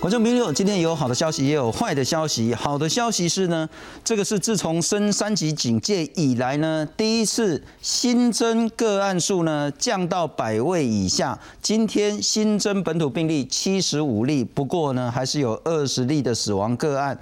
[0.00, 2.54] 观众朋友，今天有好的消息，也有坏的消息。
[2.54, 3.68] 好的消息是呢，
[4.04, 11.36] 这个是自从升三级警戒以来呢，第一次新增个案数呢降到百位以下。
[11.60, 17.18] 今天新增本土病例七十五例，不过呢还是有二十例的死亡个案。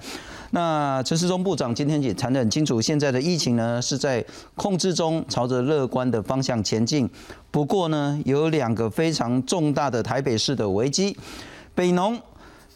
[0.51, 7.09] 那陈时中部长今天也谈得很清楚，现在的疫情呢是在控制中，朝着乐观的方向前进。
[7.49, 11.17] 不过呢，有两个非常重大的台北市的危机，
[11.73, 12.21] 北农。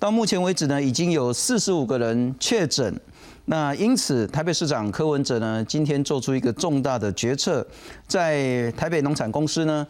[0.02, 3.00] 到目前为止呢，已经有四十五个人确诊。
[3.46, 7.64] 那因此，台北市长柯文哲呢，今天做出一个重大的决策，
[8.08, 9.86] 在台北农产公司呢，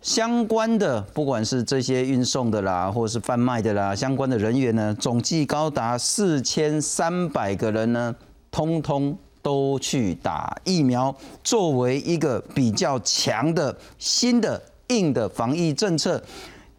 [0.00, 8.14] 相关的不管是这些运送的啦，或者是贩卖的啦，相关的人员呢，总计高达四千三百个人呢，
[8.50, 11.14] 通通都去打疫苗，
[11.44, 16.22] 作为一个比较强的新的硬的防疫政策。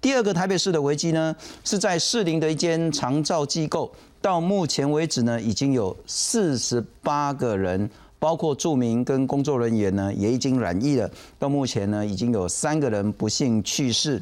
[0.04, 3.90] 第二个台北市的危机呢，是在士林的一间长照机构，
[4.22, 11.10] 到目前为止呢，已经有四十八个人，包括住民跟工作人员呢，也已经染疫了。
[11.40, 14.22] 到目前呢，已经有三个人不幸去世。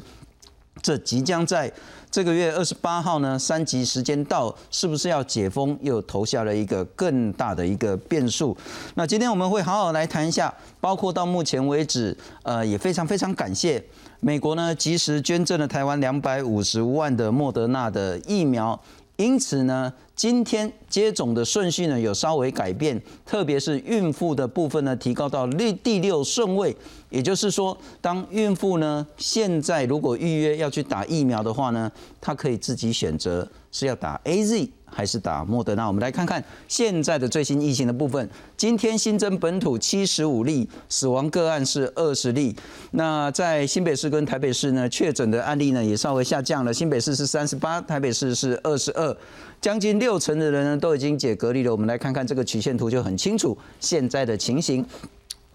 [0.82, 1.72] 这即将在
[2.10, 8.54] 这个月二十八号呢，三级时间到，是不是要解封，又投下了一个更大的一个变数。
[8.96, 13.82] 那今天我们会好好来谈一下，包括到目前为止，呃，也非常非常感谢。
[14.20, 18.78] 美国呢，及时捐赠了台湾两百五十万的莫德纳的疫苗，
[19.16, 26.74] 因此呢，今天接种的顺序呢有稍微改变，特别是孕妇的部分呢，提高到六第六顺位。
[27.10, 31.90] 也就是说，当孕妇呢现在如果预约要去打疫苗的话呢，
[32.20, 34.70] 她可以自己选择是要打 A Z。
[34.92, 35.86] 还是打莫德纳？
[35.86, 38.28] 我们来看看现在的最新疫情的部分。
[38.56, 42.54] 今天新增本土七十五例，死亡个案是二十例。
[42.92, 46.72] 那在新北市跟台北市呢，确诊的案例呢也稍微下降了。
[46.72, 49.16] 新北市是三十八，台北市是二十二，
[49.60, 51.72] 将近六成的人呢都已经解隔离了。
[51.72, 54.84] 我们来看看这个曲线图就很清楚现在的情形。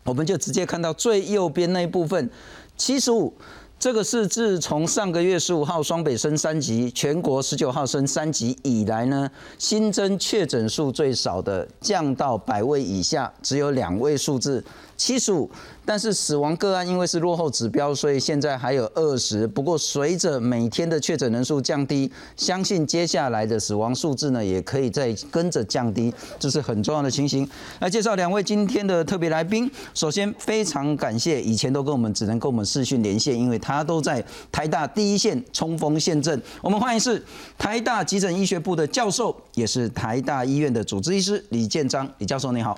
[0.04, 2.30] 我们就直接看到最右边那一部分，
[2.76, 3.34] 七十五。
[3.80, 9.30] 这个是自从上个月十五号双北升三级，全国十九号升三级以来呢，
[9.60, 14.64] 新增确诊数最少的降到百位以下，只有两位数字
[14.98, 15.48] 七十五。
[15.88, 19.48] 但是死亡个案因为是落后指标，所以现在还有二十。
[19.48, 27.50] 不过随着每天的确诊人数降低，相信接下来的死亡数字呢也可以再跟着降低，这是很重要的情形。
[27.80, 29.72] 来介绍两位今天的特别来宾。
[29.94, 34.22] 首先非常感谢，以前都跟我们只能跟我们视讯连线，因为他都在
[34.52, 36.42] 台大第一线冲锋陷阵。
[36.62, 37.24] 我们欢迎是
[37.58, 42.78] 台大急诊医学部的教授，也是台大医院的主治医师李建章李教授，你好。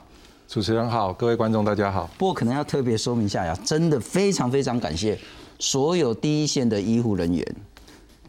[0.49, 2.09] 主持人好，各位观众大家好。
[2.17, 5.15] 不过可能要特别说明一下呀，真的非常非常感谢
[5.59, 7.55] 所有第一线的医护人员，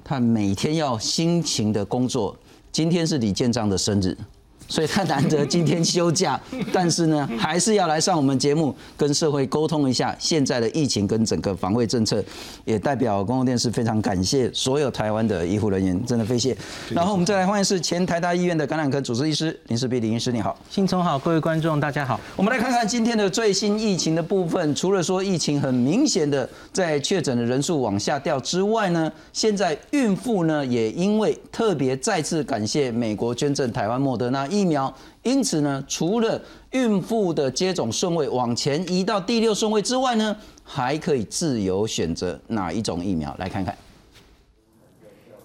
[0.05, 2.37] 他每天要辛勤的工作。
[2.71, 4.15] 今天是李建章的生日。
[4.71, 6.41] 所以他难得今天休假，
[6.73, 12.25] 但是呢，还是要来上我们节目，跟社会沟通一下现在的疫情跟整个防卫政策。
[12.65, 16.57] 也代表公共电视非常感谢所有台湾的医护人员，真的非谢。
[16.91, 22.21] 然后我们再来欢迎是前台大医院的感染科主治医师林世碧林医师，你好，新聪好，各位观众大家好。
[22.37, 34.60] 我们来看看今天的最新疫情的部分，除了说疫情很明显的在确诊的人数往下掉之外呢，现在孕妇呢也因为特别再次感谢美国捐赠台湾莫德纳疫。
[34.61, 36.41] 疫苗，因此呢，除了
[36.73, 43.35] 孕妇的接种顺位往前移到第六顺位之外呢，还可以自由选择哪一种疫苗。
[43.39, 43.77] 来看看。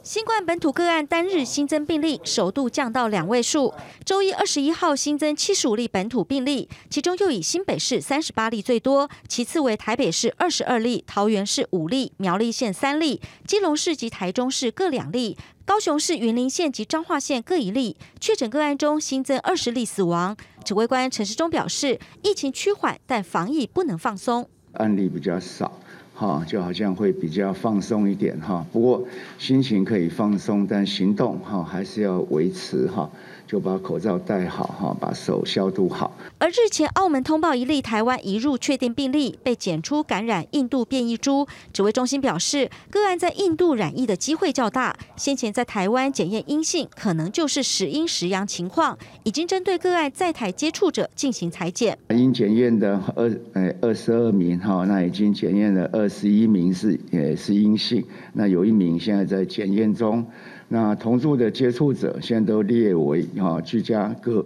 [0.03, 3.73] 新冠本土个案单日新增病例首度降到两位数。
[4.05, 15.35] 周一二十一号新增七十五例本土病例，其中又以新北市三十八例最多，其次为台北市二十二例、桃园市五例、苗栗县三例、基隆市及台中市各两例，
[15.65, 17.97] 高雄市云林县及彰化县各一例。
[18.19, 20.38] 确诊个案中新增二十例死亡。
[20.63, 24.47] 指挥官陈时中表示，疫情趋缓，但防疫不能放松。
[24.73, 25.79] 案例比较少。
[26.13, 28.65] 哈，就好像会比较放松一点哈。
[28.71, 29.06] 不过
[29.38, 33.09] 心情可以放松，但行动哈还是要维持哈。
[33.47, 36.15] 就把口罩戴好哈，把手消毒好。
[36.38, 41.47] 而日前澳门通报一例台湾移入确定病例，被检出感染印度变异株。
[41.71, 48.97] 指挥中心表示，个案在印度染疫的机会较大，先前在台湾检验阴性，可能就是时阴时阳情况。
[49.24, 51.97] 已经针对个案在台接触者进行裁剪。
[52.09, 58.03] 因检验的二呃二十二名哈，那已经检验了二十一名是也是阴性，
[58.33, 60.25] 那有一名现在在检验中。
[60.67, 64.44] 那同住的接触者现在都列为哈居家隔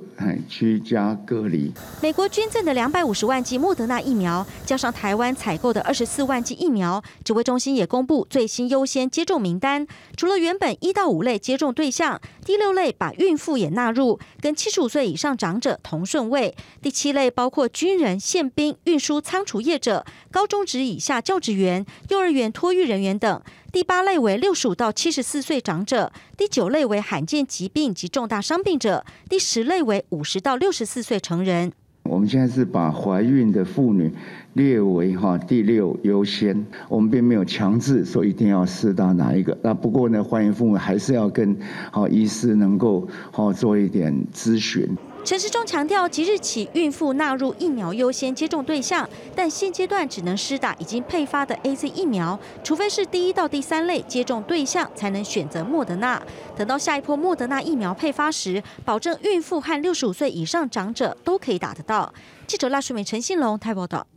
[0.49, 1.71] 居家隔离。
[2.01, 9.87] 美国捐赠的两百五十万剂莫德纳疫苗，加上台湾采购的二十四万剂疫苗，指挥中心也公布最新优先接种名单。
[10.17, 16.53] 除了原本一到五类接种对象，第六类把孕妇也纳入，跟七十五岁以上长者同顺位。
[16.81, 23.41] 第七类包括军人、宪兵、运输仓储业者、高中职以下教职员、幼儿园托育人员等。
[23.71, 31.71] 第八类为六十五到七十四岁长者，第九类为罕见疾病及重大伤病者，第十类为五十到六十四岁成人。
[32.01, 34.11] 我们现在是把怀孕的妇女
[34.53, 39.55] 列为哈第六优先，我们并没有强制说一定要试到哪一个。
[39.61, 41.55] 那不过呢，怀孕妇女还是要跟
[41.91, 44.97] 好医师能够好做一点咨询。
[45.25, 56.19] 陈时中强调，即日起孕妇纳入疫苗优先接种对象，但现阶段只能施打已经配发的 A C 疫苗，除非是第一到第三类接种对象才能选择莫德纳。
[56.57, 62.11] 等到下一波莫德纳疫苗配发时，保证孕妇和六十五岁以上长者都可以打得到。
[62.47, 64.07] 记者赖淑美、陈信龙台报道。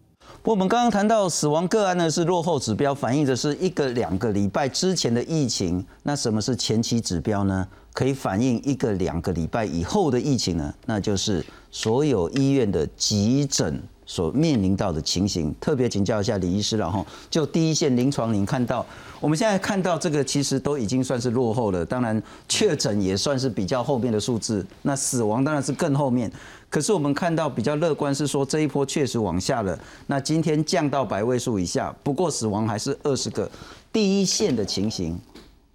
[0.45, 5.85] 我们刚刚谈到死亡个案呢，是落后指标，反映的是一个两个礼拜之前的疫情。
[6.03, 7.65] 那什么是前期指标呢？
[7.93, 10.75] 可以反映一个两个礼拜以后的疫情呢？
[10.85, 15.55] 那就是所有医院的急诊所面临到的情形。
[15.61, 18.85] 特别请教一下李医师了哈，就第一线临床，您看到
[19.21, 21.87] 我们现在看到这个，其实都已经算是落后了。
[21.87, 26.29] 当然，确诊也算是比较后面的数字，那死亡当然是更后面。
[26.73, 33.49] 可是我们看到比较乐观是说这一波确实往下了，那今天降到百位数以下，不过死亡还是二十个。
[33.93, 35.21] 第一线的情形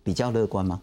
[0.03, 0.81] 比较乐观吗？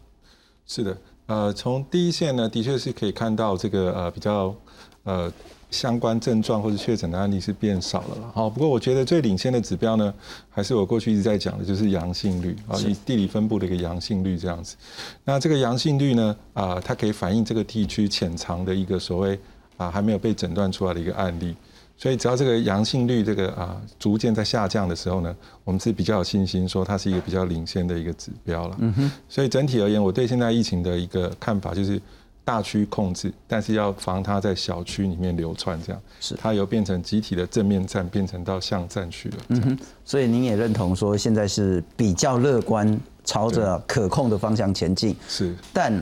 [0.68, 0.96] 是的，
[1.26, 4.54] 呃，从第一线呢，的确是可以看到这个呃比较
[5.02, 5.32] 呃
[5.68, 8.30] 相关症状或者确诊的案例是变少了了。
[8.32, 10.14] 好，不过我觉得最领先的指标呢，
[10.48, 14.76] 还是我过去一直在讲的，就是阳性率啊，以地理分布的一个阳性率这样子。
[15.24, 19.36] 那这个阳性率呢，啊，它可以反映这个地区潜藏的一个所谓。
[19.76, 21.54] 啊，还没有被诊断出来的一个案例，
[21.96, 25.34] 所以只要这个阳性率这个啊逐渐在下降的时候呢，
[25.64, 28.76] 我们是比较有信心说它是一个比较领先的一个指标了。
[28.80, 29.12] 嗯哼。
[29.28, 32.00] 所以整体而言，我对现在疫情的一个看法就是
[32.44, 39.36] 大区控制，但是要防它在小区里面流窜，这样是它由变成集体的正面战变成到巷战去了。
[39.48, 39.78] 嗯哼。
[40.04, 45.16] 所以您也认同说现在是比较乐观，朝着可控的方向前进。
[45.26, 45.54] 是。
[45.72, 45.92] 但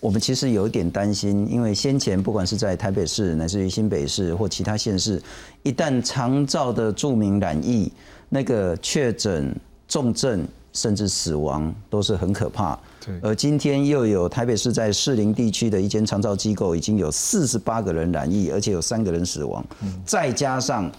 [0.00, 5.20] 我们其实有一点担心，因为先前不管是在台北市，乃至于新北市或其他县市，
[5.62, 7.92] 一旦长照的著名染疫，
[8.28, 9.54] 那个确诊、
[9.88, 12.78] 重症甚至死亡都是很可怕。
[13.04, 13.18] 对。
[13.22, 19.64] 而今天又有台北市在士林地区的一间长照机构，已经有四十八个人染疫，而且有三个人死亡。
[19.82, 20.00] 嗯。
[20.06, 20.90] 再加上。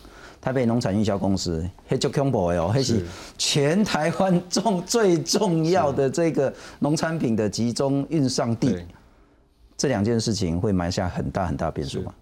[0.41, 3.05] 台北农产运销公司，黑就 combo 哦，黑是
[3.37, 8.85] 全台湾重最重要的这个农产品的集中运上地，
[9.77, 12.13] 这两件事情会埋下很大很大变数吗？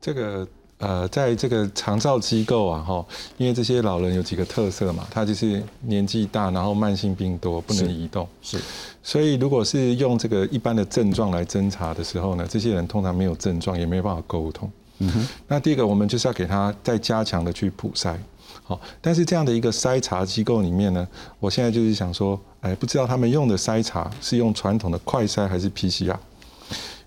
[0.00, 0.46] 这个
[0.78, 3.06] 呃，在这个长照机构啊，哈，
[3.36, 8.58] 因为这些老人有几个特色嘛，他就是年纪大，然后慢性病多，不能移动，是，
[9.02, 14.68] 所以如果是用这个一般的症状来侦查的时候呢，这些人通常没有症状，也没有办法沟通。
[14.98, 18.16] 嗯哼，那第一个，我们就是要给他再加强的去普筛，
[18.62, 21.06] 好，但是这样的一个筛查机构里面呢，
[21.40, 26.16] 我现在就是想说，哎，不知道他们用的筛查是用传统的快筛还是 PCR，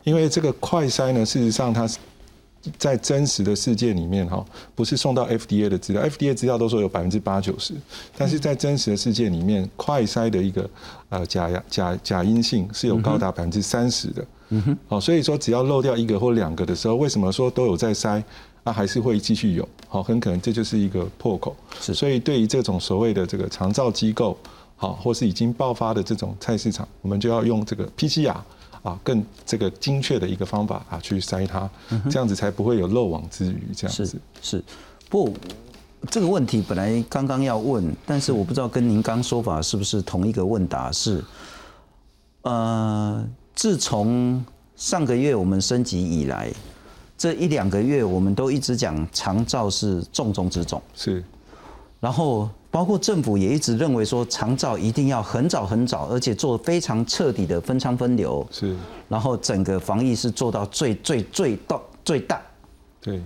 [0.04, 1.90] 因为这个快筛呢，事实上它
[2.78, 7.74] 在真实的世界里面哈，不是送到 FDA 的资料，FDA 资料都说有百分之八九十，
[8.18, 10.70] 但是在真实的世界里面，快筛的一个
[11.08, 14.22] 呃假假假阴性是有高达百分之三十的。
[14.22, 18.24] 嗯哼，好，所以说只要漏掉一个或两个的时候，为什么说都有在筛，
[18.64, 21.54] 那还是会继续有，好，很可能这就是一个破口。
[21.82, 24.38] 是，所以对于这种所谓的这个长照机构，
[24.78, 28.38] 好，或是已经爆发的这种菜市场，我们就要用这个 PCR
[28.84, 31.70] 啊，更这个精确的一个方法啊去筛它，
[32.10, 33.64] 这样子才不会有漏网之鱼。
[33.76, 34.64] 这样子是是，
[35.10, 35.34] 不，
[36.10, 41.22] 这个问题本来刚刚要问，但是我不知道跟您刚说法是不是同一个问答是，
[42.44, 43.28] 呃。
[43.58, 44.46] 自从
[44.76, 46.54] 上个月我们升级以来，
[47.18, 51.24] 这一两个月我们都一直讲长照是重中之重，是。
[52.00, 58.76] 然后包括政府也一直认为说长照一定要很早很早，而且做非常彻底的分仓分流，是。
[59.10, 62.40] 然后整个防疫是做到最最最到最大，
[63.02, 63.20] 对。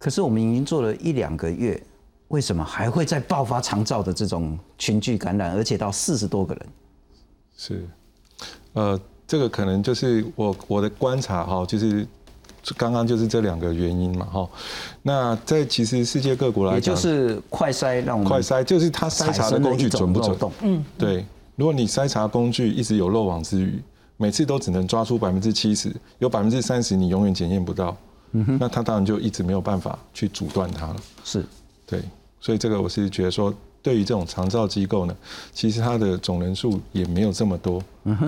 [0.00, 1.80] 可是我们已经做了一两个月，
[2.26, 6.66] 为什么还会再爆发长照的这种群聚感染，而且到四十多个人？
[7.56, 7.88] 是，
[8.72, 9.00] 呃。
[9.26, 12.06] 这个可能就是我我的观察哈，就是
[12.76, 14.48] 刚刚就是这两个原因嘛哈。
[15.02, 20.36] 那在其实世界各国来讲，也就是快筛让我们快筛就是它筛查的工具准不准？
[20.62, 21.24] 嗯，对。
[21.56, 23.82] 如果你筛查工具一直有漏网之鱼，
[24.18, 27.96] 每次都只能抓出百分之七十，有百分之三十你永远检验不到，
[28.32, 30.96] 嗯哼那它当然就一直没有办法去阻断它了。
[31.24, 31.42] 是，
[31.86, 32.02] 对，
[32.40, 33.54] 所以这个我是觉得说，
[33.86, 35.14] 对于这种长照机构呢，
[35.52, 37.80] 其实它的总人数也没有这么多，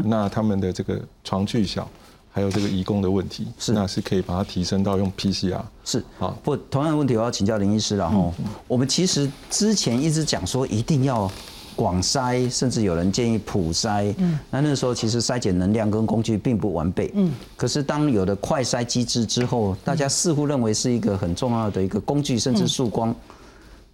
[0.05, 1.89] 那他们的这个床距小。
[2.31, 5.61] 还有这个移工的问题，是那是可以把它提升到用 PCR。
[5.85, 8.33] 是好，不同样的问题我要请教林医师了哈。
[8.69, 11.29] 我们其实之前一直讲说一定要
[11.75, 14.15] 广筛，甚至有人建议普筛。
[14.19, 17.11] 嗯，那那时候其实筛检能量跟工具并不完备。
[17.15, 23.13] 嗯，可是当有了快筛机制之后，大家似乎认为是一个很重要的一个工具，甚至曙光。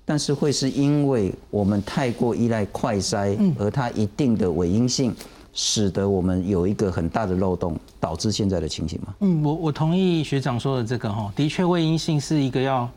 [0.04, 5.14] 但是会是因为我们太过依赖快筛，而它一定的伪阴性。
[5.56, 9.14] 使得我们有一个很大的漏洞，导致现在的情形吗？
[9.20, 12.90] 嗯，我我同意学长说的这个哈，的确，伪阴性是一个要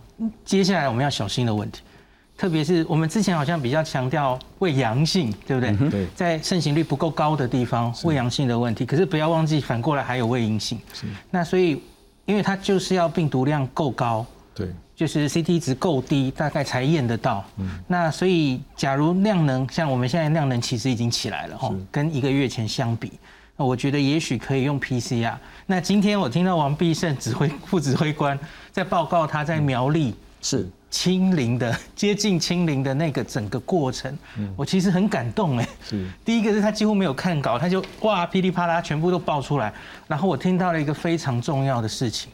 [0.44, 1.82] 接下来我们要小心的问题，
[2.36, 5.90] 特别是我们之前好像比较强调伪阳性，对不对？
[5.92, 10.80] 对，在盛行率不够高的地方，伪阳性的问题，可是不要忘记反过来还有伪阴性。
[10.94, 11.80] 是，那所以
[12.26, 14.26] 因为它就是要病毒量够高。
[14.56, 14.68] 对。
[14.98, 17.46] 就是 CT 值够低，大概才验得到。
[17.58, 23.12] 嗯，那所以假如量能像我们现在量能其实已经起来了哈，跟一个月前相比，
[23.56, 25.36] 那我觉得也许可以用 PCR。
[25.68, 28.38] 那今天我听到王必胜指挥 副指挥官
[28.72, 34.18] 在报告他在苗栗是清零的接近清零的那个整个过程，
[34.56, 35.70] 我其实很感动哎。
[35.88, 39.72] 是，第一个是他几乎没有看稿，他就哇噼里啪啦全部都爆出来，
[40.08, 42.32] 然后我听到了一个非常重要的事情。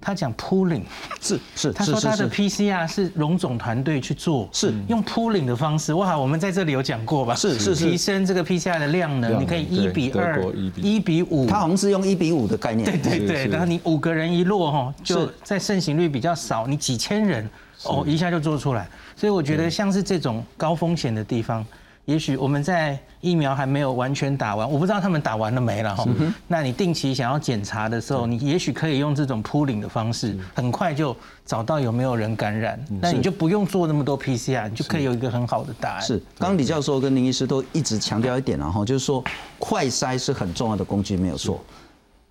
[0.00, 0.82] 他讲 pooling
[1.20, 5.92] 是是，他说他的 PCR 是荣总团队去做，是用 pooling 的方式。
[5.92, 7.34] 哇，我们在这里有讲过吧？
[7.34, 10.42] 是是是，提升这个 PCR 的量能，你可以一比二、
[10.76, 11.46] 一比五。
[11.46, 12.90] 他好像是用一比五的概念。
[13.02, 17.48] 对对对，然后你五个人一落哈，就在盛行率比较少，你几千人
[17.84, 18.88] 哦一下就做出来。
[19.16, 21.66] 所以我觉得像是这种高风险的地方。
[22.08, 26.06] 也许我们在疫苗还没有完全打完，我不知道他们打完了没了哈。
[26.46, 36.00] 那你定期想要检查的时候，你也许可以用这种铺领的方式，很快就找到有没有人感染，那你就不用做那么多 PCR，你就可以有一个很好的答案。
[36.00, 39.22] 是，刚刚李教授跟林医师都一直强调一点然后就是说
[39.58, 41.62] 快筛是很重要的工具，没有错。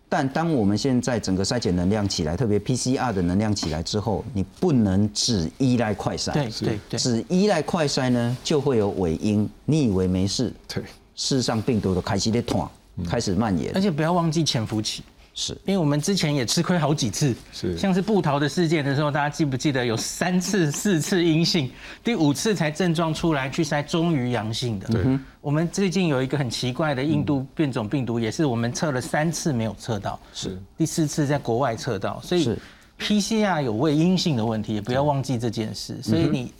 [0.10, 6.32] 但当我们现在整个筛检能量起来，特别 PCR 的能量起来之后，你不能只依赖快筛。
[6.32, 7.00] 对对对。
[7.00, 9.50] 只依赖快筛呢，就会有尾音。
[9.66, 10.82] 你以为没事，对，
[11.16, 12.66] 事实上病毒都开始在团，
[13.06, 13.72] 开始蔓延。
[13.76, 15.04] 而且不要忘记潜伏期。
[15.40, 21.72] 是，因为我们之前也吃亏好几次，是，像是布桃的事件的时候，大家记不记得有三次、 四次阴性，
[22.04, 24.88] 第五次才症状出来去筛，终于阳性的。
[24.88, 32.58] 对，我们最近有一个很奇怪的印度变种病毒，也是我们测了三次没有测到，是，第四次在国外测到，所以
[33.00, 36.02] PCR 有未阴性的问题，也不要忘记这件事。
[36.02, 36.52] 所以你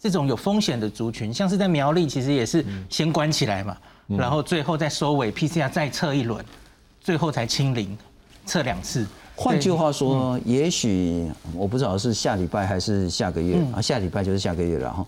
[0.00, 6.42] 这种有风险的族群，像是在苗栗，其实也是先关起来嘛，然后最后再收尾，PCR 再测一轮，
[6.98, 7.94] 最后才清零。
[8.46, 15.06] 测两次，换句话说，也许我不知道是下礼拜还是下个月啊，下礼拜就是下个月了哈。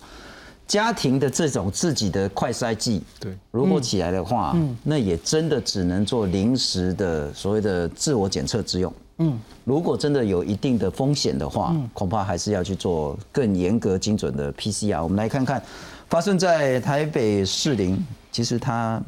[0.67, 8.91] 家庭的这种自己的快筛剂，对，如果起来的话，嗯那也真的只能做临时的所谓的自我检测之用。
[9.19, 15.03] 嗯，如果真的有一定的风险的话，恐怕还是要去做更严格精准的 PCR。
[15.03, 15.61] 我们来看看
[16.09, 19.01] 发生在台北市林，其实它。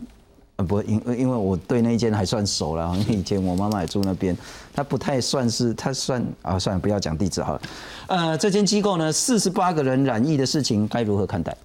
[0.57, 4.35] 呃不，因因为我对那间还算熟了，因为以前我妈妈也住那边，
[4.73, 7.61] 它不太算是，它算啊，算了，不要讲地址好了。
[8.07, 11.55] 呃，这间机构呢，四十八个人染疫的事情该如何看待？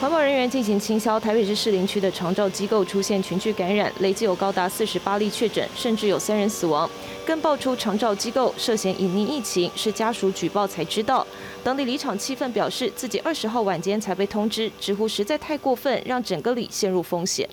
[0.00, 6.88] 环保人员进行清消，台北市士林区的长照机构出现群聚感染，累计有高达四十八例确诊，甚至有三人死亡。
[7.28, 11.26] 更爆出长照机构涉嫌隐匿疫情，是家属举报才知道。
[11.62, 17.46] 当地里场气愤表示，自己二十号晚间才被通知，直呼实在太过分，让整个里陷入风险。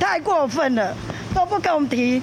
[0.00, 0.92] 太过分了，
[1.32, 2.20] 都不跟我们提，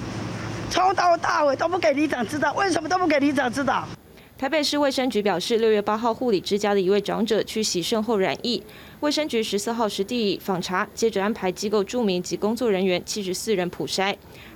[0.68, 3.88] 从头到尾都不给里长知道，为什么都不给里长知道？
[4.36, 8.62] 台北市卫生局表示，六月八号护理之家的一位长者去洗肾后染疫，
[9.00, 14.14] 卫生局十四号实地访查，接着安排机构住民及工作人员七十四人普筛。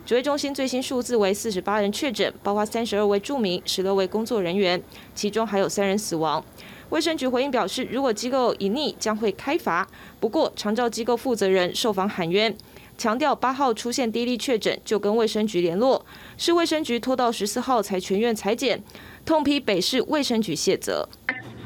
[0.08, 4.82] 指挥中心最新数字为四十八人确诊，包括三十二位住民、十六位工作人员，
[5.14, 6.42] 其中还有三人死亡。
[6.88, 9.86] 卫生局回应表示，如果机构隐匿，将会开罚。
[10.18, 12.56] 不过，长照机构负责人受访喊冤，
[12.96, 16.02] 强调八号出现第一例确诊就跟卫生局联络，
[16.38, 18.82] 是卫生局拖到十四号才全院裁剪。
[19.26, 21.06] 痛批北市卫生局卸责，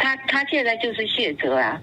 [0.01, 1.81] 他他现在就是卸责啊，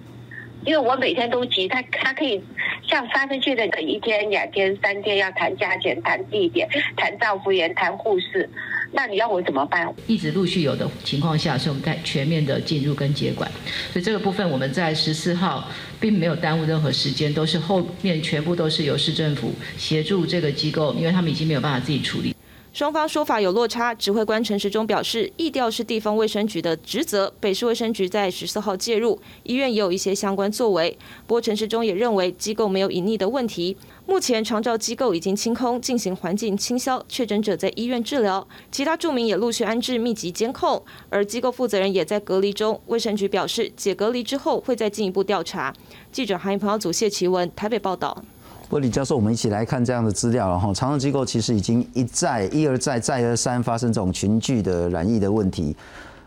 [0.65, 2.41] 因为我每天都急，他他可以
[2.87, 8.49] 像发生确诊的一天、两天、三天要谈价钱、谈地点、谈照顾员、谈护士，
[8.91, 9.93] 那你要我怎么办？
[10.05, 13.49] 一直陆续有的情况下，是我们在全面的进入跟接管，
[13.91, 22.35] 所以这个部分我们在十四号并没有耽误任何时间，都是后面全部都是由市政府协助这个机构，因为他们已经没有办法自己处理。
[22.71, 30.95] 双方说法有落差，指挥官陈时中表示，疫调是地方卫生局的职责，北市卫生局在十四号介入，医院也有一些相关作为。
[31.25, 42.79] 不过陈时中也认为机构没有隐匿的问题，目前长照机构已经清空，进行环境清消，确诊者在医院治疗，其他住民也陆续安置密集监控，而机构负责人也在隔离中。
[42.85, 45.73] 卫生局表示，解隔离之后会再进一步调查。
[46.11, 48.23] 记者韩一鹏、组谢奇文台北报道。
[48.69, 50.71] 不过李教授，我们一起来看这样的资料了哈。
[50.71, 55.75] 长照机构其实已经一再、一而再、再而三发生这种群聚的染疫的问题。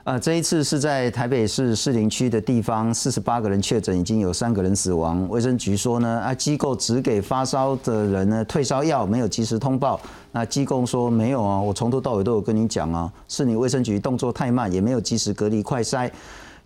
[0.02, 5.24] 呃，这一次是在台北市士林区的地方，四十八个人确诊，已经有三个人死亡。
[5.28, 10.00] 卫生局说呢，啊，机构只给发烧的人呢退烧药，没有及时通报。
[10.32, 16.10] 那机构说没有啊，我从头到尾都有跟你讲啊，是你卫生局动作太慢，也没有及时隔离快筛。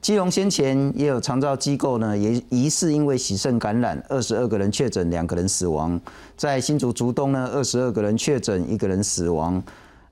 [0.06, 6.00] 基隆先前也有长照机构呢，也疑似因为洗肾感染，二十二个人确诊，两个人死亡。
[6.36, 9.60] 在新竹竹东呢，二十二个人确诊，一个人死亡。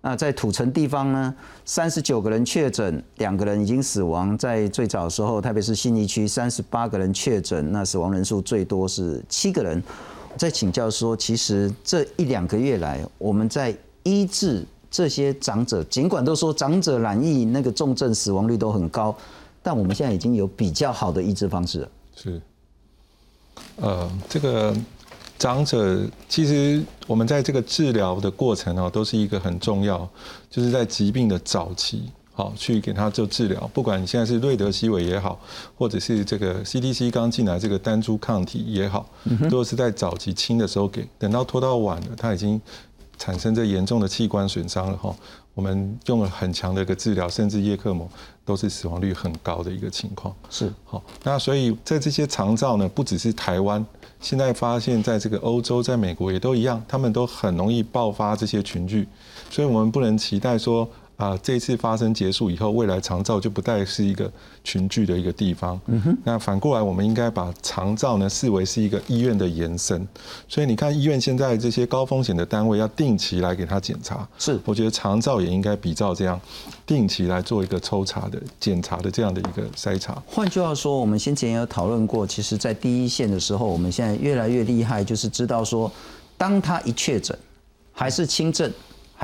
[0.01, 1.33] 那在土城地方呢，
[1.65, 4.37] 三十九个人确诊，两个人已经死亡。
[4.37, 9.81] 在最早的时候，特别是信义区，三十八个人确诊，那死亡人数最多是七个人。
[10.37, 13.73] 在请教说，其实这一两个月来，我们在
[14.03, 19.17] 医治这些长者，尽管都说长者染疫那个重症死亡率都很高。
[19.65, 21.89] 但我们现在已经有比较好的医治方式了。
[22.15, 22.43] 是，
[23.77, 24.77] 呃，这个
[25.39, 30.07] 长者其实我们在这个治疗的过程哦，都是一个很重要，
[30.51, 32.03] 就是在疾病的早期，
[32.35, 33.67] 好去给他做治疗。
[33.73, 35.41] 不管你现在是瑞德西韦也好，
[35.79, 39.09] 或者是这个 CDC 刚进来这个单株抗体也好，
[39.49, 42.61] 都是在早期轻的时候给，等到拖到晚了，他已经
[43.17, 45.17] 产生这严重的器官损伤了哈。
[45.55, 48.11] 我们用了很强的一个治疗，甚至叶克膜
[48.45, 50.35] 都是死亡率很高的一个情况。
[50.51, 53.85] 是好，那所以在这些长照呢，不只是台湾，
[54.21, 59.09] 现在发现在这个欧洲、在美国也都一样，他们都很容易爆发这些群聚，
[59.51, 60.89] 所以我们不能期待说。
[61.17, 64.31] 啊，这次发生结束以后，未来长照就不再是一个
[64.65, 65.81] 群聚的一个地方。
[65.87, 66.19] 嗯哼。
[66.25, 70.07] 那反过来，我们应该把长照呢视为是一个医院的延伸。
[70.49, 74.27] 所以你看，医院现在这些高风险的单位要定期来给他检查。
[74.39, 74.59] 是。
[74.65, 76.41] 我觉得长照也应该比照这样，
[76.85, 80.21] 定期来做一个抽查的检查的这样的一个筛查。
[80.27, 85.89] 换句话说，我们先前也有讨论过，其实在第一线的时候，我们现在越来越厉害，就是知道说，
[86.37, 87.39] 当他一确诊，
[87.93, 88.69] 还是轻症。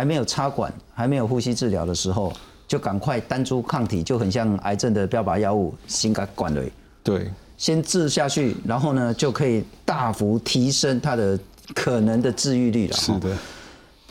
[0.00, 2.32] 还没有插管，还没有呼吸治疗的时候，
[2.66, 6.64] 就赶快单株抗体，就很像癌症的标靶药物，先给管了。
[7.02, 11.38] 对，先治下去，然后呢，就可以大幅提升它的
[11.74, 12.96] 可能的治愈率了。
[12.96, 13.36] 是的。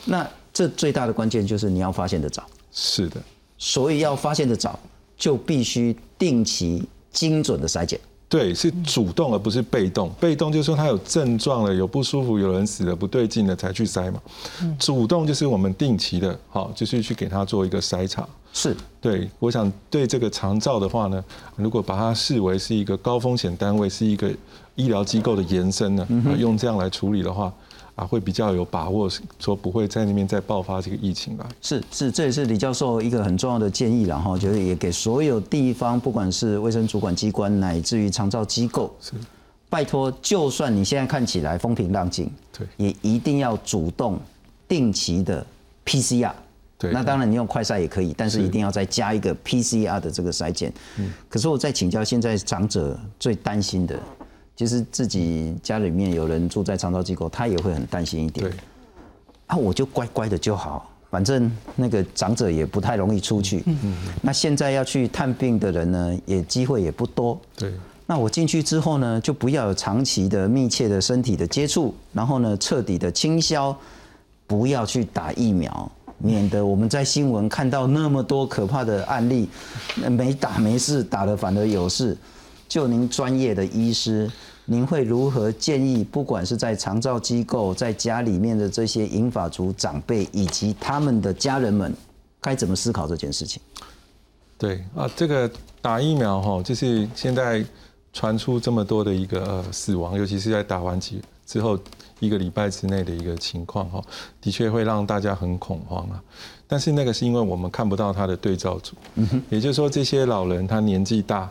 [0.04, 2.46] 那这最大的关键就是你要发现的早。
[2.70, 3.20] 是的。
[3.58, 4.78] 所以要发现的早，
[5.16, 7.98] 就必须定期精准的筛检。
[8.30, 10.08] 对，是主动而不是被动。
[10.20, 14.22] 被动就是说他有症状了，有不舒服，有人死了，不对劲了才去筛嘛。
[14.78, 18.24] 主动就是我们定期的，好，就是去给他做一个筛查。
[18.52, 21.24] 是，对，我想对这个肠照的话呢，
[21.56, 24.30] 如果把它视为是一个高风险单位，是一个
[24.76, 26.06] 医疗机构的延伸呢，
[26.38, 27.52] 用这样来处理的话。
[28.00, 31.46] 啊，会比较有把握，说不会在那边再爆发这个疫情吧？
[31.60, 39.12] 是是，这也是李教授一个很重要的建议，然后就是也给所有地方，不管是卫生主管机关，乃至于长照机构，是
[39.68, 44.18] 拜托，就算你现在看起来风平浪静，对，也一定要主动
[44.66, 45.44] 定期的
[45.84, 46.32] PCR。
[46.78, 50.72] 对，那当然你用快筛也可以，但是一定要再加一个 PCR 的这个筛检。
[50.96, 54.00] 嗯，可是我再请教，现在长者最担心的。
[54.60, 58.46] 其实自己家里面有人住在长照机构，他也会很担心一点。
[58.46, 58.54] 对，
[59.46, 63.62] 啊，我就乖乖的就好，反正那个长者也不太容易出去。
[63.64, 63.96] 嗯嗯。
[64.20, 67.40] 那现在要去探病的人呢，也机会也不多。
[67.56, 67.72] 对。
[68.04, 73.74] 那我进去之后呢，就不要有长期的密切的身体的接触，然后呢，彻底的清消，
[74.46, 79.48] 不要去打疫苗，免得我们在新闻看到那么多可怕的案例，
[80.10, 82.14] 没打没事，打了反而有事。
[82.68, 84.30] 就您专业的医师。
[84.72, 86.04] 您会如何建议？
[86.04, 91.92] 不管是在长照机构，在家里面的这些银发族长辈以及他们的家人们，
[92.40, 93.60] 该怎么思考这件事情？
[94.56, 95.50] 对啊，这个
[95.82, 97.64] 打疫苗哈，就是现在
[98.12, 101.76] 传出这么多的一个死亡，尤其是在打完几之后
[102.20, 104.00] 一个礼拜之内的一个情况哈，
[104.40, 106.22] 的确会让大家很恐慌啊。
[106.68, 108.94] 但是那个是因为我们看不到他的对照组，
[109.48, 111.50] 也就是说这些老人他年纪大，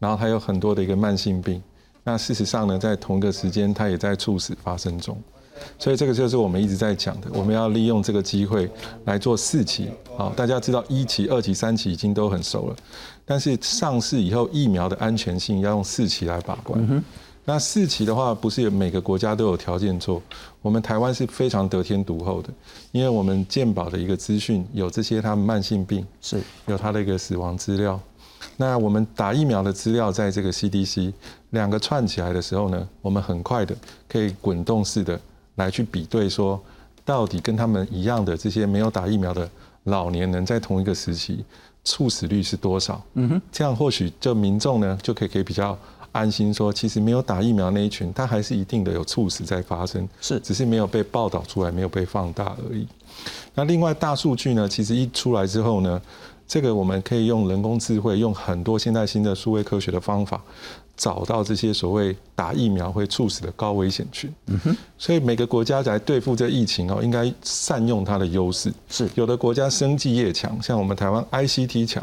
[0.00, 1.62] 然后他有很多的一个慢性病。
[2.06, 5.20] 那事实上呢，在同一个时间，它也在猝死发生中。
[5.76, 8.70] 所以这个就是我们一直在讲的，我们要利用这个机会
[9.06, 9.88] 来做四期。
[10.16, 12.76] 好，大家知道一期、二期、三期已经都很熟了，
[13.24, 17.02] 但是上市以后疫苗的安全性要用四期来把关。
[17.44, 20.22] 那四期的话，不是每个国家都有条件做，
[20.62, 22.50] 我们台湾是非常得天独厚的，
[22.92, 27.98] 因为我们健保的一个资讯有这些他们慢性病是有他的一个死亡资料。
[28.58, 31.12] 那我们打疫苗的资料在这个 CDC
[31.50, 33.74] 两个串起来的时候呢，我们很快的
[34.08, 35.18] 可以滚动式的
[35.54, 36.60] 来去比对，说
[37.04, 39.48] 到底跟他们一样的这些没有打疫苗的
[39.84, 41.44] 老年人在同一个时期
[41.84, 43.00] 猝死率是多少？
[43.14, 45.78] 嗯哼，这样或许就民众呢就可以可以比较
[46.12, 52.86] 安心说，其实没有打疫苗那一群，他还是一定的有猝死在发生，是只是没有被报道出来，没有被放大而已。
[53.54, 56.02] 那另外大数据呢，其实一出来之后呢。
[56.48, 60.40] 这个我们可以用人工智慧，用很多现代新的数位科学的方法，
[60.96, 64.32] 找到这些所谓打疫苗会猝死的高危险群。
[64.46, 64.76] 嗯哼。
[64.96, 68.72] 所以每个国家在对付这疫情哦，应该善用它的优势。
[68.88, 69.08] 是。
[69.14, 72.02] 有的国家生技业强，像我们台湾 ICT 强，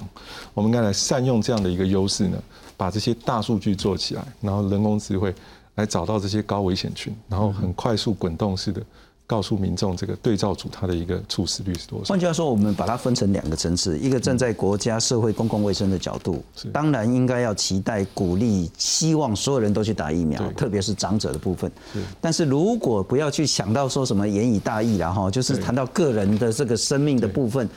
[0.53, 2.38] 我们应该来善用这样的一个优势呢，
[2.77, 5.34] 把这些大数据做起来，然后人工智慧
[5.75, 8.82] 来找到这些高危险群，然后很快速滚动式的。
[9.25, 12.09] 告诉民众这个对照组它的一个猝死率是多少？
[12.09, 21.71] 换句话说，我们把它分成两个层次，一个站在国家社会公共卫生的角度，当然应该要期待、鼓励、希望所有人都去打疫苗，特别是长者的部分。
[22.19, 27.67] 但是如果不要去想到说什么言以大义然后就是谈到个人的这个生命的部分。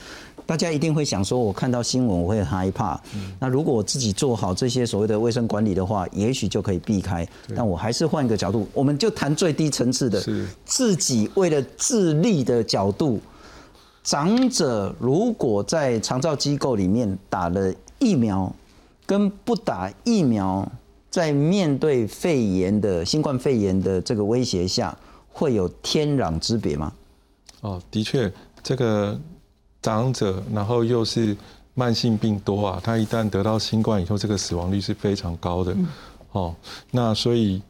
[0.47, 2.99] 大家一定会想说，我看到新闻我会害怕。
[3.37, 7.27] 那如果我自己做好这些所谓的卫生管理的话，也许就可以避开。
[7.53, 10.23] 但我还是换一个角度，我们就谈最低层次的，
[10.63, 13.19] 自己为了自立的角度。
[14.05, 18.49] 长者如果在长照机构里面打了疫苗，
[19.05, 20.65] 跟不打疫苗，
[21.09, 24.97] 在面对肺炎的新冠肺炎的这个威胁下，
[25.29, 26.93] 会有天壤之别吗？
[27.59, 28.31] 哦，的确，
[28.63, 29.19] 这个。
[29.87, 31.33] 长者，然后又是
[31.73, 35.73] 慢性病多啊，他一旦得到新冠以后，这个死亡率是非常高的。
[36.33, 36.53] 哦，
[36.91, 37.61] 那所以，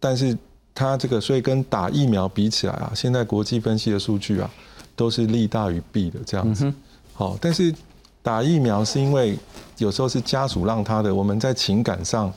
[0.00, 0.34] 但是
[0.74, 4.50] 他这个，所以跟打疫苗比起来啊，现在国际分析的数据啊，
[4.96, 6.72] 都是利大于弊的这样子。
[7.12, 7.74] 好，但是
[8.22, 9.38] 打疫苗是因为
[9.76, 12.32] 有时候是家属让他的，我们在情感上。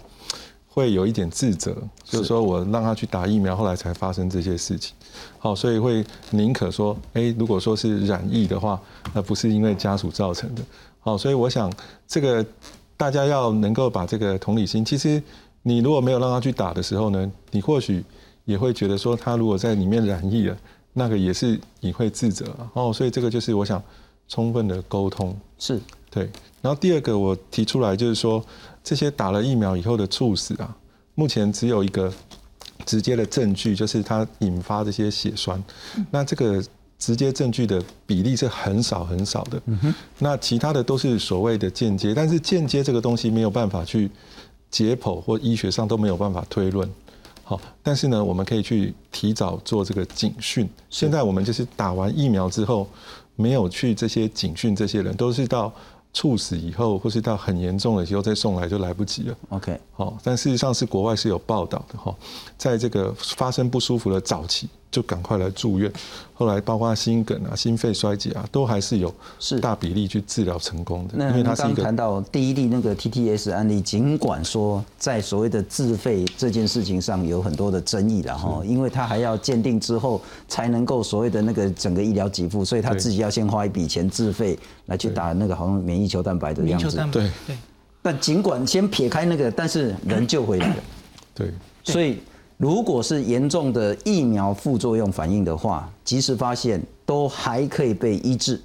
[0.76, 4.94] 会有一点自责，就是说我让他去打疫苗，后来才发生这些事情。
[5.40, 8.78] 好，所以会宁可说，哎，如果说是染疫的话，
[9.14, 10.62] 那不是因为家属造成的。
[11.00, 11.72] 好，所以我想
[12.06, 12.46] 这个
[12.98, 15.24] 大家要能够把这个同理心，其实
[15.62, 18.04] 你如果没有让他去打的时候呢，你或许
[18.44, 20.58] 也会觉得说，他如果在里面染疫了，
[20.92, 22.54] 那个也是你会自责。
[22.74, 23.82] 哦，所以这个就是我想
[24.28, 25.80] 充分的沟通，是
[26.12, 26.30] 对。
[26.62, 28.44] 然后第二个我提出来就是说。
[28.86, 30.78] 这些打了疫苗以后的猝死啊，
[31.16, 32.14] 目前只有一个
[32.86, 35.62] 直接的证据，就是它引发这些血栓。
[36.12, 36.64] 那这个
[37.00, 39.60] 直接证据的比例是很少很少的。
[40.20, 44.10] 那其他的都是所谓的间接，但是间接这个东西没有办法去
[44.70, 46.88] 解剖，或医学上都没有办法推论。
[47.44, 50.70] 好，但是呢，我们可以去提早做这个警讯。
[50.92, 52.88] 现在我们就是打完疫苗之后，
[53.36, 55.74] 没有去这些警讯，这些人都是到。
[56.16, 59.36] 猝死以后，或是到很严重的时候再送来就来不及了。
[59.50, 62.16] OK，好，但事实上是国外是有报道的哈，
[62.58, 64.70] 在这个发生不舒服的早期。
[64.96, 65.92] 就赶快来住院，
[66.34, 71.30] 后来包括心梗啊、心肺衰竭啊，都还是有是大比例去治疗成功的。
[71.32, 86.96] 因为他刚谈到第一例那个 TTS 案例，尽管说在所谓的自费这件事情上有很多的争议了哈，因为他还要鉴定之后才能够所谓的那个整个医疗给付，所以他自己要先花一笔钱自费来去打那个好像免疫球蛋白的样子。
[87.12, 87.58] 对对。
[88.02, 90.84] 但尽管先撇开那个，但是人救回来了。
[91.34, 91.52] 对。
[91.84, 92.20] 所以。
[92.58, 98.62] 如果是严重的疫苗副作用反应的话，及时发现都还可以被医治，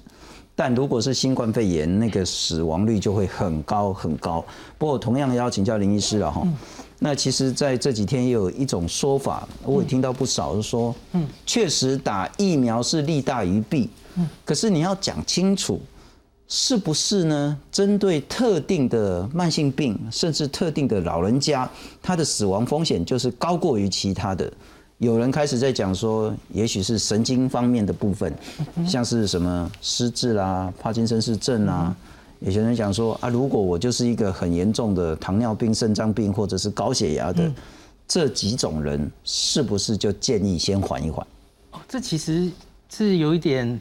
[0.55, 4.43] 但如果是新冠肺炎，那个死亡率就会很高很高。
[4.77, 6.47] 不过同样要请教林医师了哈，
[6.99, 15.81] 那其实在这几天也有一种说法，我也听到不少是说，嗯，确实打疫苗是利大于弊，嗯，可是你要讲清楚。
[16.53, 17.57] 是不是呢？
[17.71, 21.67] 针对特定的慢性病，甚至特定的老人家，
[22.03, 24.51] 他的死亡风险就是高过于其他的。
[24.97, 28.35] 有人开始在讲说，也许是神经方面的部分，
[28.85, 31.95] 像是什么失智啦、帕金森氏症啊。
[32.41, 37.49] 有些人讲说啊，如果我就是一个很严重的糖尿病、肾脏病或者是高血压的
[38.05, 41.25] 这几种人，是不是就建议先缓一缓？
[41.71, 42.51] 哦，这其实
[42.89, 43.79] 是有一点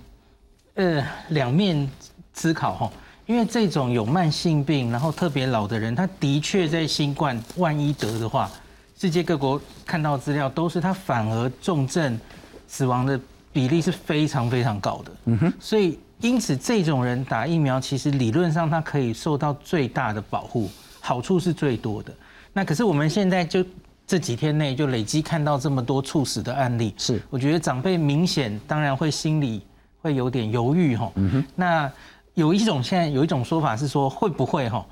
[0.74, 1.90] 呃两面。
[2.40, 2.90] 思考哈，
[3.26, 8.50] 因为这种有慢性病，然后特别老的人，他的确在新冠万一得的话，
[8.98, 12.18] 世界各国看到资料都是他反而重症
[12.66, 13.20] 死亡的
[13.52, 15.12] 比例是非常非常高的。
[15.26, 22.10] 嗯哼，所以因此这种人打疫苗，其实理论上他可以受到最大的保护，好处是最多的。
[22.54, 23.62] 那可是我们现在就
[24.06, 29.60] 这几天内就累积看到这么多猝死的案例，是我觉得长辈明显当然会心里
[30.00, 31.12] 会有点犹豫哈。
[31.16, 31.92] 嗯哼，那
[32.34, 34.84] 有一种现在有一种说法是说会不会哈？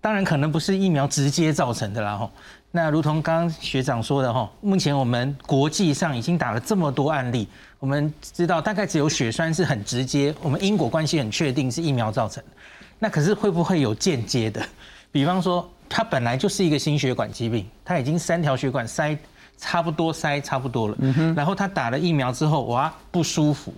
[0.00, 2.30] 当然可能不是疫苗直接造成的啦哈。
[2.70, 7.46] 那如同刚刚学长说的哈，目前我们国际上已经打了这么多案例，
[7.78, 12.50] 我们知道大概只有血栓是很直接，我们因果关系很确定是疫苗造成的。
[12.98, 14.64] 那可是会不会有间接的？
[15.10, 19.16] 比方说，它本来就是一个心血管疾病，它已经三条血管塞
[19.58, 20.96] 差不多塞差不多了，
[21.36, 23.72] 然后他打了疫苗之后，哇不舒服，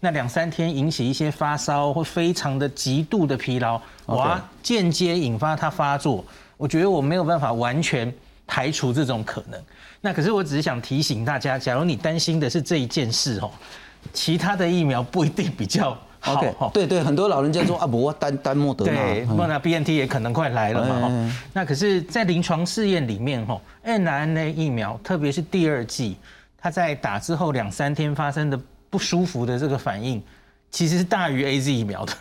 [0.00, 6.24] 那两三天引起一些发烧或非常的极度的疲劳，哇间接引发它发作。
[6.56, 8.12] 我觉得我没有办法完全。
[8.52, 9.62] 排除这种可能，
[10.00, 13.48] 那可是我只是想提醒大家，假如你担心的是这一件事哦，
[14.12, 16.68] 其他的疫苗不一定比较好。
[16.74, 21.32] 对对，很多老人家说啊，不，我单单莫德纳，对，莫纳 B N T 也可能快来了嘛。
[21.52, 26.16] 那可是，在临床试验里面哈，N N A 疫苗，特别是第二剂，
[26.58, 28.58] 它在打之后两三天发生的
[28.90, 30.22] 不舒服的这个反应，
[30.70, 32.12] 其实是大于 A Z 疫苗的，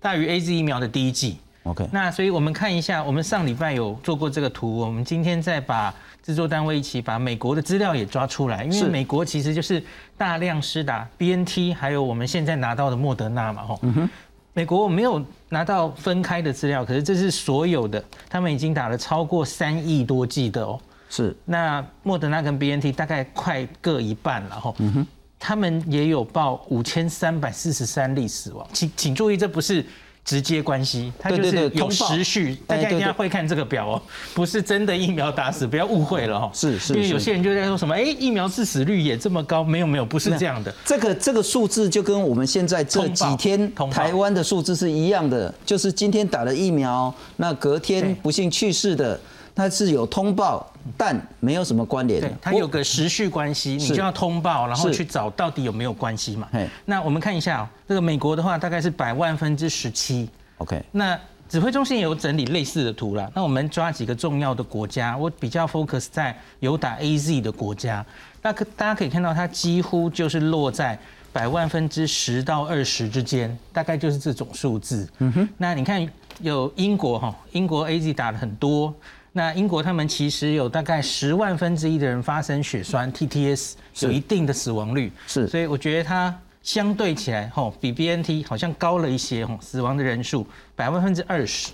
[0.00, 1.38] 大于 A Z 疫苗的第一剂。
[1.64, 9.82] OK，那所以我们看一下，我们上礼拜有做过这个图，我们今天再把制作单位一起把美国的资料也抓出来，因为美国其实就是
[10.16, 13.78] 大量施打 BNT，还有我们现在拿到的莫德纳嘛，吼。
[13.82, 14.10] 嗯哼。
[14.56, 20.78] 美国我没有拿到分开的资料，可是这是所有的，他们已经打了超过三亿多剂的哦。
[21.08, 21.34] 是。
[21.44, 24.76] 那莫德纳跟 BNT 大概快各一半了，吼。
[24.78, 25.06] 嗯哼。
[25.38, 29.84] 他们也有报五千三百四十三例死亡，请请注意，这不是。
[30.24, 36.50] 直接关系，它就是有时序，大家一定要会看这个表哦，不是真的疫苗打死，不要误会了哈。
[36.54, 40.74] 是是，因为有些人就在说什么，哎，疫苗致死率也这么高，没有没有，不是这样的。
[40.82, 49.20] 这个这个数字就跟我们现在这几天台湾的数字是一样的，就是今天打了疫苗，那隔天不幸去世的。
[49.54, 52.20] 它是有通报，但没有什么关联。
[52.20, 56.48] 对，它有个时序关系，你就要通报，然后去找到底有没有关系嘛。
[56.84, 60.28] 那我们看一下，这个美国的话大概是百万分之十七。
[60.58, 60.82] OK。
[60.90, 61.16] 那
[61.48, 63.30] 指挥中心有整理类似的图了。
[63.32, 68.04] 那我们抓几个重要的国家，我比较 focus 在有打 AZ 的国家。
[68.42, 70.98] 那可大家可以看到，它几乎就是落在
[71.32, 75.08] 百万分之十到二十之间，大概就是这种数字。
[75.18, 75.48] 嗯哼。
[75.58, 76.04] 那你看
[76.40, 78.92] 有英国哈，英国 AZ 打了很多。
[79.36, 91.72] 那英国他们其实有大概十万分之一的人发生血栓 TTS，有一定的死亡率，是，所以我觉得它相对起来吼比 BNT 好像高了一些吼，死亡的人数百万分之二十。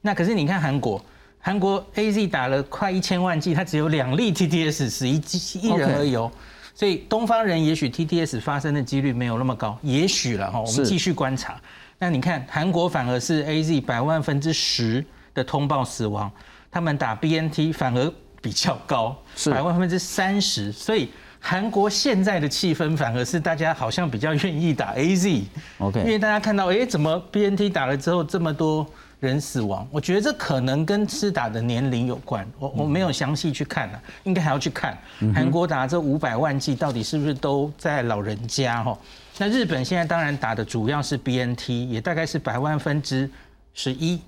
[0.00, 1.04] 那可是你看韩国，
[1.38, 5.20] 韩国 AZ 打了快一千万剂，它只有两例 TTS 死一
[5.60, 6.32] 一人而已哦，
[6.74, 11.60] 所以东方人也许 TTS 发生的几率没有那么高，也许了哈，我们继续观察。
[11.98, 16.32] 那你看韩国反而是 AZ 百万分之十的通报死亡。
[16.70, 19.16] 他们打 BNT 反而比较高，
[19.50, 28.86] 百万分之三十，所以韩国现在的气氛反而是大家好像比较愿意打 AZ，OK，因为大家看到，哎，怎么 BNT 打了之后这么多
[29.18, 29.86] 人死亡？
[29.90, 34.96] 我觉得这可能跟施打的年龄有关，我我没有详细去看啊，应该还要去看。
[35.34, 38.96] 韩国打这五百万剂到底是不是都在老人家哈？
[39.38, 43.28] 那日本现在当然打的主要是 BNT，也大概是百万分之
[43.74, 44.20] 十一。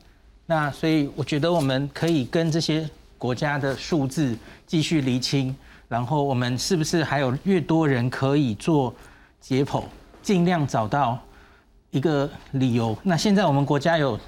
[0.53, 2.87] 那所以我觉得我们可以跟这些
[3.17, 4.37] 国家的数字
[4.67, 5.57] 继续厘清，
[5.89, 8.95] 然后我们是不是还有越多人可以做
[9.41, 9.83] 解剖，
[10.21, 11.19] 尽量找到
[11.91, 12.95] 一个理由。
[13.03, 14.21] 那现在我们国家有，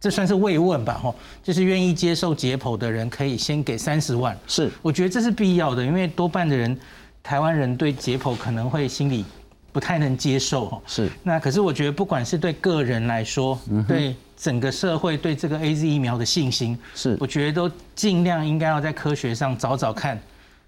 [0.00, 4.34] 这算是慰问吧，吼，就是愿意接受解剖的人可以先给三十万。
[4.46, 6.74] 是，我觉得这是必要的，因为多半的人，
[7.22, 9.26] 台湾人对解剖可能会心里
[9.72, 10.80] 不太能接受。
[10.86, 14.16] 是，那可是我觉得不管是对个人来说，对。
[14.36, 20.20] 整个社会对这个 A Z 疫苗的信心，是我觉得都尽量应该要在科学上找找看，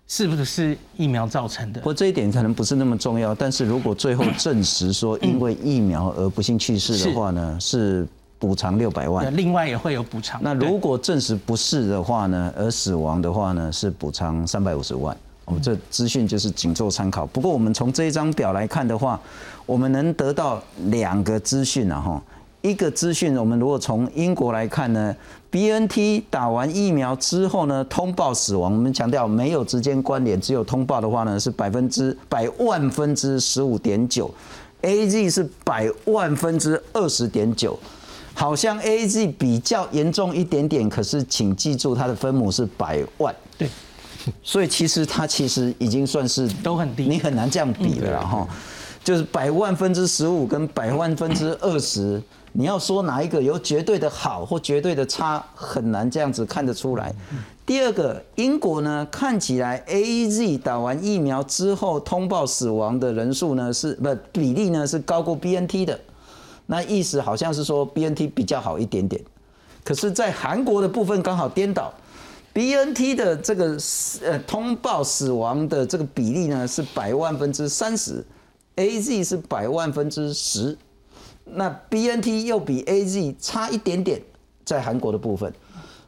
[0.06, 1.80] 是不是疫苗造成的。
[1.80, 8.06] 不过这一点可能不是那么重要，但是如果最后证实说因为疫苗而不幸去世的话呢，是
[8.38, 9.36] 补偿六百万。
[9.36, 10.40] 另外也会有补偿。
[10.42, 15.14] 那如果证实不是的话呢，而死亡的话呢，是补偿三百五十万。
[15.44, 17.26] 我们这资讯就是仅做参考。
[17.26, 19.20] 不过我们从这一张表来看的话，
[19.66, 22.22] 我们能得到两个资讯啊，哈。
[22.60, 25.14] 一个资讯，我们如果从英国来看呢
[25.50, 34.32] ，B N T 打完疫苗之后呢，通报死亡，我们强调没有直接关联，只有通报的话呢，是百分之百万分之十五点九
[34.82, 37.78] ，A Z 是百万分之二十点九，
[38.34, 43.34] 好像 A Z 比较严重一点点，可是请记住它的分母是百万。
[43.56, 43.68] 对。
[44.42, 48.46] 所以其实它其实已经算是都很低，你很难这样比了哈。
[49.08, 57.10] 就是百万分之十五跟百万分之二十，你要说哪一个有绝对的好或绝对的差，很难这样子看得出来。
[57.64, 65.98] 第二个，英国呢看起来 A Z 打完疫苗之后通报死亡的人数呢是不比例呢是高过 B N T 的，
[66.66, 69.24] 那意思好像是说 B N T 比较好一点点。
[69.82, 71.90] 可是，在韩国的部分刚好颠倒
[72.52, 73.74] ，B N T 的这个
[74.22, 78.22] 呃通报死亡的这个比例呢是百万分之三十。
[78.78, 80.78] A Z 是百万分之十，
[81.44, 84.22] 那 B N T 又比 A Z 差一点点，
[84.64, 85.52] 在韩国的部分，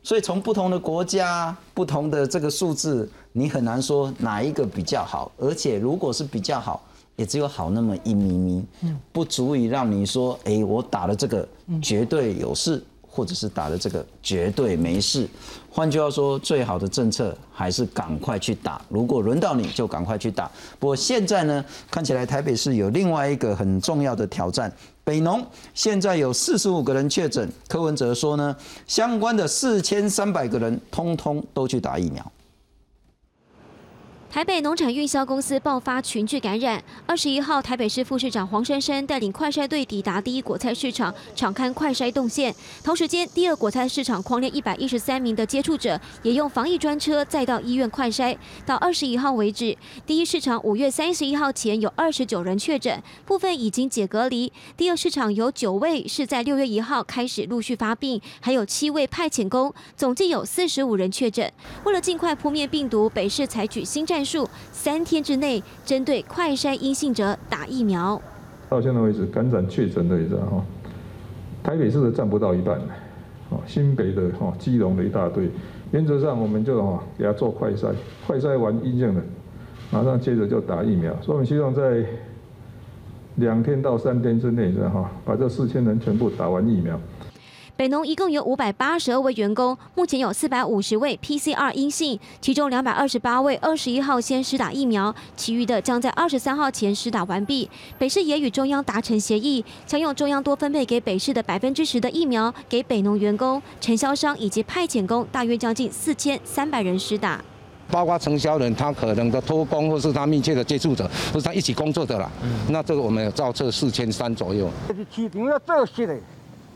[0.04, 5.32] 所以从不同的国家、不同的这个数字，你很难说哪一个比较好。
[5.36, 6.80] 而且如果是比较好，
[7.16, 8.64] 也只有好那么一咪咪，
[9.10, 11.48] 不足以让你说，哎，我打了这个
[11.82, 12.80] 绝对有事。
[13.12, 15.28] 或者是打了这个绝对没事，
[15.72, 18.82] 换句话说，最好的政策还是赶快去打。
[18.88, 20.50] 如果轮到你就赶快去打。
[20.80, 24.70] 不过现在呢，看起来台北市有另外一个很重要的挑战，
[25.04, 25.40] 北农
[25.72, 28.54] 现在有四十五个人确诊，柯文哲说呢，
[28.88, 32.32] 相关的四千三百个人通通都去打疫苗。
[34.30, 36.80] 台北农产运销公司爆发群聚感染。
[37.04, 42.54] 二十一号，台北市副市长黄珊珊带领快筛队抵达第一果菜市场，敞开快筛动线。
[42.84, 48.38] 同时间，第二果菜市场框列一百一十三名的接触者，也用防疫专车再到医院快筛。
[48.64, 54.52] 到二十一号为止，第一市场五月三十一号前有二十九人确诊，部分已经解隔离。
[54.76, 61.52] 第二市场有九位是在六月一号开始陆续发病，还有七位派遣工，总计有四十五人确诊。
[61.82, 64.19] 为了尽快扑灭病毒，北市采取新战。
[64.24, 68.20] 数三天之内针对快筛阴性者打疫苗。
[68.68, 70.64] 到现在为止，感染确诊的人哈，
[71.62, 72.78] 台北市的占不到一半，
[73.48, 75.50] 哦，新北的哈，基隆的一大堆。
[75.90, 77.92] 原则上，我们就哈给他做快筛，
[78.26, 79.20] 快筛完阴性的，
[79.90, 81.12] 马上接着就打疫苗。
[81.20, 82.04] 所以我们希望在
[83.36, 86.98] 两天到三天之内，哈，把这四千人全部打完疫苗。
[87.80, 97.70] 北农一共有五百八十二位员工，目前有四百五十位 PCR 阴性，其中两百二十八位二十一号先施打疫苗，其余的将在二十三号前施打完毕。
[97.96, 107.42] 北市也与中央达成协议，将用中央多分配给北市的百分之十的疫苗给北农员工、承销商以及派遣工，大约将近四千三百人施打。
[107.90, 112.30] 包括承销人，他可能的托工或是他密切的接触者，或是他一起工作的啦。
[112.68, 114.68] 那这个我们有造册四千三左右。
[115.10, 116.14] 市场要做实的。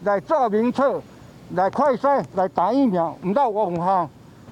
[0.04, 1.00] 来做名册，
[1.54, 4.08] 来快筛，来打疫苗，唔到我唔哈。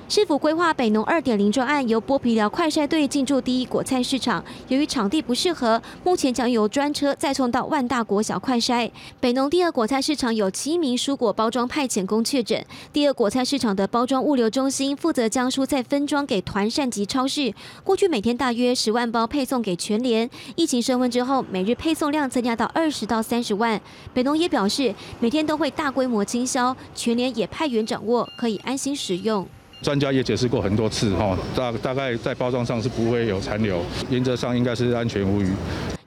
[0.08, 4.44] 市府规划北农二点零专案，由剥皮寮快筛队进驻第一果菜市场。
[4.68, 8.90] 由于场地不适合，目前将由专车再送到万大国小快筛。
[9.20, 12.62] 北农第二果菜市场有七名蔬果包装派遣工确诊。
[12.92, 17.54] 第二果菜市场的包装物流中心负责将蔬菜分装给团膳及超市。
[17.82, 20.28] 过去每天大约十万包配送给全联。
[20.56, 23.80] 疫情升温之后，每日配送量增加到二十到三十万。
[24.12, 29.46] 北农也表示，每天都会大规模清销，全联也派员掌握，可以安心使用。
[29.82, 35.48] 专家也解释过很多次，哈，大大概在包装上是不会有残留，原则上应该是安全无虞。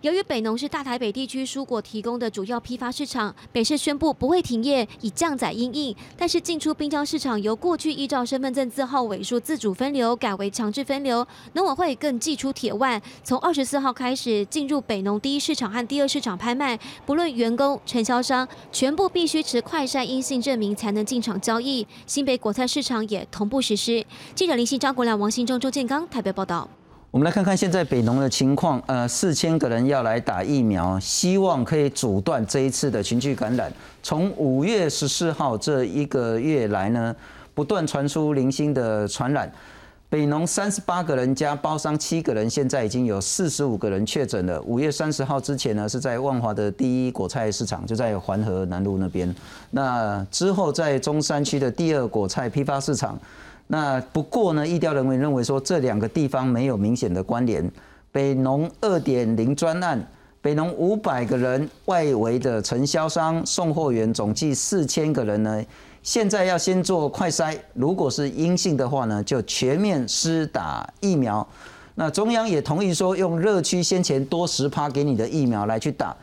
[0.01, 5.95] 由于北农是大台北地区蔬果提供的主要批发市场，北市宣布不会停业，以降载因应。
[6.15, 11.25] 但是进出滨江市场由过去依照身份证字号尾数自主分流，改为强制分流。
[11.53, 21.87] 农委会更寄出铁腕，从二十四号开始进入北农第一市场和第二市场拍卖，不论员工、承销商，全部必须持快筛阴性证明才能进场交易。
[22.05, 24.05] 新北果菜市场也同步实施。
[24.35, 26.69] 记者林信、张国良、王新忠、周建刚台北报道。
[27.15, 33.71] 我们来看看现在北农的情况，呃，四千个人要来打疫苗，希望可以阻断这一次的群聚感染。
[34.03, 37.15] 从五月十四号这一个月来呢，
[37.53, 39.49] 不断传出零星的传染。
[40.09, 44.61] 北农三十八个人加包商七个人，现在已经有四十五个人确诊了。
[44.63, 49.33] 五月三十号之前呢，是在万华的第一果菜市场，就在环河南路那边。
[49.71, 53.17] 那之后在中山区的第二果菜批发市场。
[53.67, 57.71] 那不过呢，医调人员认为说这两个地方没有明显的关联。
[58.11, 60.07] 北农二点零专案，
[60.41, 65.61] 北农五百个人外围的承销商、送货员总计四千个人呢，
[66.03, 71.45] 现在要先做快筛，如果是阴性的话呢，就全面施打疫苗。
[71.95, 76.15] 那中央也同意说，用热区先前多十趴给你的疫苗来去打。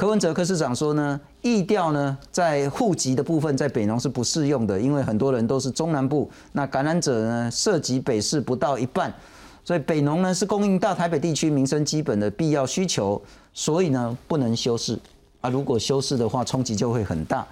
[0.00, 9.12] 柯文哲科市长说呢，意调呢在户籍的部分在北农是不适用的，因为很多人都是中南部，那感染者呢涉及北市不到一半，
[9.62, 13.20] 所以北农呢是供应大台北地区民生基本的必要需求，
[13.52, 14.98] 所以呢不能修饰
[15.42, 17.46] 啊，如果修饰的话冲击就会很大。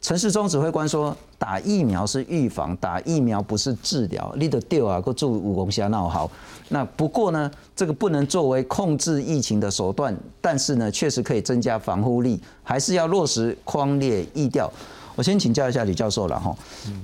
[0.00, 4.32] 陈世忠指挥官说，打疫苗是预防，打疫苗不是治疗。
[4.38, 6.30] 你的丢啊，够做武功下闹好。
[6.68, 14.72] 那不过呢，这个不能作为控制疫情的手段，但是呢，确实可以增加防护力，还是要落实框列疫调。
[15.16, 16.56] 我先请教一下李教授了哈。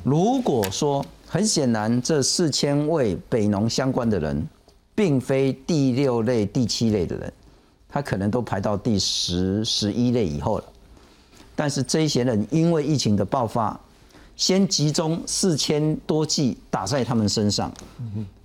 [0.04, 4.48] 如果说很显然这四千位北农相关的人，
[4.94, 7.32] 并非第六类、第七类的人，
[7.88, 10.64] 他可能都排到第十、十一类以后了。
[11.56, 13.78] 但是这一些人因为疫情的爆发，
[14.36, 17.72] 先集中四千多剂打在他们身上，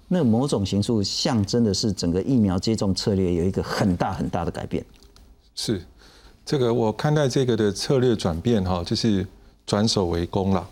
[0.07, 4.83] 那某种形式象征的是整个疫苗接种策略有一个很大很大的改变。
[5.55, 5.81] 是，
[6.45, 9.25] 这个我看待这个的策略转变哈，就是
[9.65, 10.67] 转守为攻了。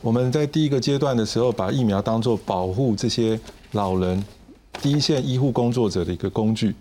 [0.00, 3.38] 我们在第一个阶段的时候，把疫苗当做保护这些
[3.72, 4.24] 老人、
[4.80, 6.74] 第一线医护工作者的一个工具。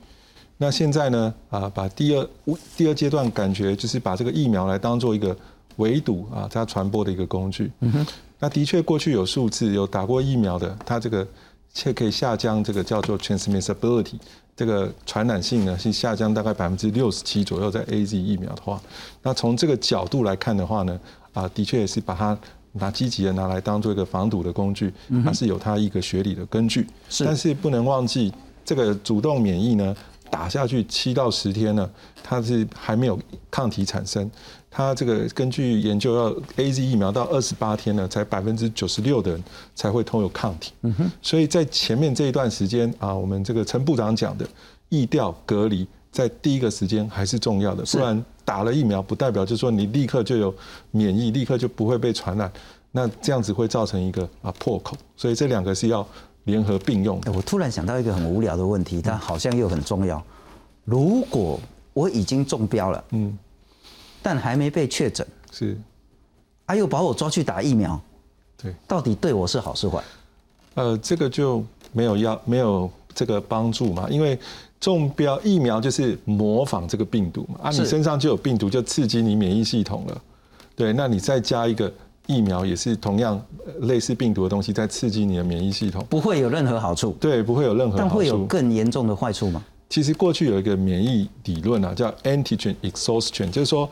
[0.62, 1.34] 那现在呢？
[1.50, 2.30] 啊，把第二
[2.78, 5.36] 第二阶段感觉就是把这个疫苗来当做一个
[5.78, 7.72] 围堵啊，它传播的一个工具。
[7.80, 8.06] 嗯
[8.38, 11.28] 那的确，过去有数字，有打过疫苗的，它这个
[11.74, 14.20] 却可以下降这个叫做 transmissibility，
[14.56, 18.80] 这个传染性呢是下降大概百分之六十七左右，在 A Z 疫苗的话。
[19.24, 21.00] 那从这个角度来看的话呢，
[21.34, 22.38] 啊，的确也是把它
[22.74, 24.94] 拿积极的拿来当做一个防堵的工具，
[25.26, 26.86] 它是有它一个学理的根据。
[27.26, 28.32] 但是不能忘记
[28.64, 29.96] 这个主动免疫呢。
[30.32, 31.88] 打下去七到十天呢，
[32.24, 33.20] 它是还没有
[33.52, 34.32] 抗体产生。
[34.74, 39.44] 它这个根据研究，要 A Z 疫苗到二十八天呢，才百分之九十六的人
[39.76, 40.72] 才会通有抗体。
[40.84, 41.12] 嗯哼。
[41.22, 44.48] 所以在前面这一段时间啊，我们这个陈部长讲的
[44.88, 47.84] 疫调隔离，在第一个时间还是重要的。
[47.84, 50.56] 不然打了疫苗，不代表就说你立刻就有
[50.92, 52.50] 免疫，立刻就不会被传染。
[52.94, 54.96] 那这样子会造成一个啊破口。
[55.18, 56.08] 所以这两个是要。
[56.52, 57.20] 联合并用。
[57.34, 60.22] 我突然想到一个很无聊的问题，但好像又很重要。
[60.86, 61.60] 如果
[61.94, 63.38] 我已经中标了，嗯，
[64.22, 65.78] 但还没被确诊，是，
[66.66, 68.00] 啊，又把我抓去打疫苗，
[68.62, 70.04] 对，到底对我是好是坏？
[70.76, 74.38] 呃，这个就没有要没有这个帮助嘛，因为
[74.80, 80.22] 中标疫苗就是模仿这个病毒嘛，啊，你身上就有病毒，就刺激你免疫系统了，
[80.76, 81.92] 对，那你再加一个。
[82.28, 83.40] 疫苗也是同样
[83.82, 87.16] 类似病毒的东西，在刺激你的免疫系统，不会有任何好处。
[87.20, 87.98] 对，不会有任何。
[87.98, 89.64] 但会有更严重的坏处吗？
[89.90, 93.90] 其实过去有一个免疫理论啊，叫 antigen exhaustion，就是说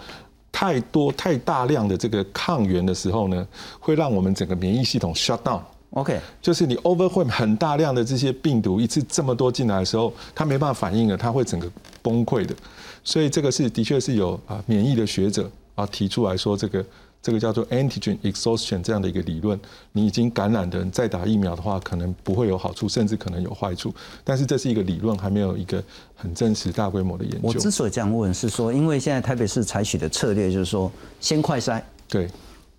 [0.52, 3.46] 太多太大量的这个抗原的时候呢，
[3.80, 5.60] 会让我们整个免疫系统 shut down。
[5.92, 11.70] OK，就是你 overwhelm 很大量的这些病毒一次这么多进来的时候，它没办法反应了，它会整个
[12.02, 12.56] 崩溃的。
[13.04, 16.86] 所以这个是的确是有啊免疫的学者啊提出来说这个。
[17.22, 19.60] 这个叫做 antigen exhaustion 这样的一个理论，
[19.92, 23.94] 你已经感染的人再打疫苗的话，可能不会有好处，甚至可能有坏处。
[24.24, 25.84] 但是这是一个理论，还没有一个
[26.16, 27.40] 很真实大规模的研究。
[27.44, 30.90] 我之所以这样问，是说因为现在台北市采取的策略就是说，
[31.20, 32.30] 先快筛，对，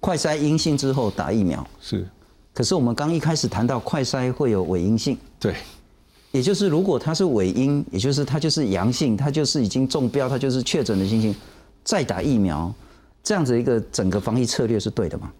[0.00, 1.66] 快筛阴性之后打疫苗。
[1.80, 2.06] 是。
[2.52, 5.54] 可是我们刚一开始谈到快筛会有伪阴性，对，
[6.32, 11.34] 也就是如果它是伪阴，也就是它就是阳性，它就是已经中标，它就是确诊的情形，
[11.84, 12.74] 再打疫苗。
[13.22, 15.30] 这样子一个整个防疫策略是对的吗？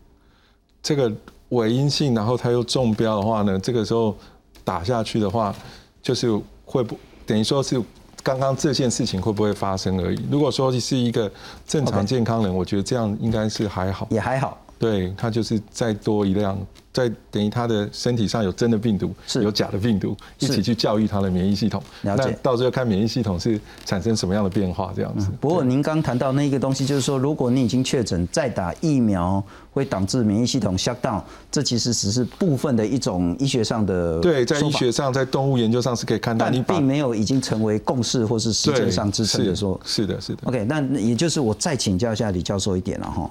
[0.83, 1.13] 这个
[1.51, 4.17] 伪阴性，然后他又中标的话呢，这个时候
[4.65, 5.55] 打下去的话，
[6.03, 6.31] 就是
[6.65, 7.81] 会不等于说是
[8.23, 10.27] 刚刚这件事情会不会发生而已。
[10.31, 11.31] 如果说是一个
[11.67, 14.59] 正常健康人，我觉得这样应该是还好，也还好。
[14.79, 16.59] 对他就是再多一辆，
[16.93, 21.81] 在等于他的身体上有真的病毒，是有假的病毒，一起去教育他的免疫系统。
[22.03, 25.29] 了解，到最后看免疫系统是产生什么样的变化，这样子。
[25.41, 34.19] 不过您刚谈到那个东西，就是说，如果你已经确诊，再打疫苗会导致免疫系统 shut down，这其实只是部分的一种医学上的。
[34.21, 39.81] 对，在医学上，在动物研究上是可以看到，但并没有已经成为共识或是实践上支撑的说。
[39.85, 40.41] 是的，是的。
[40.47, 43.31] OK，那也就是我再请教一下李教授一点了哈。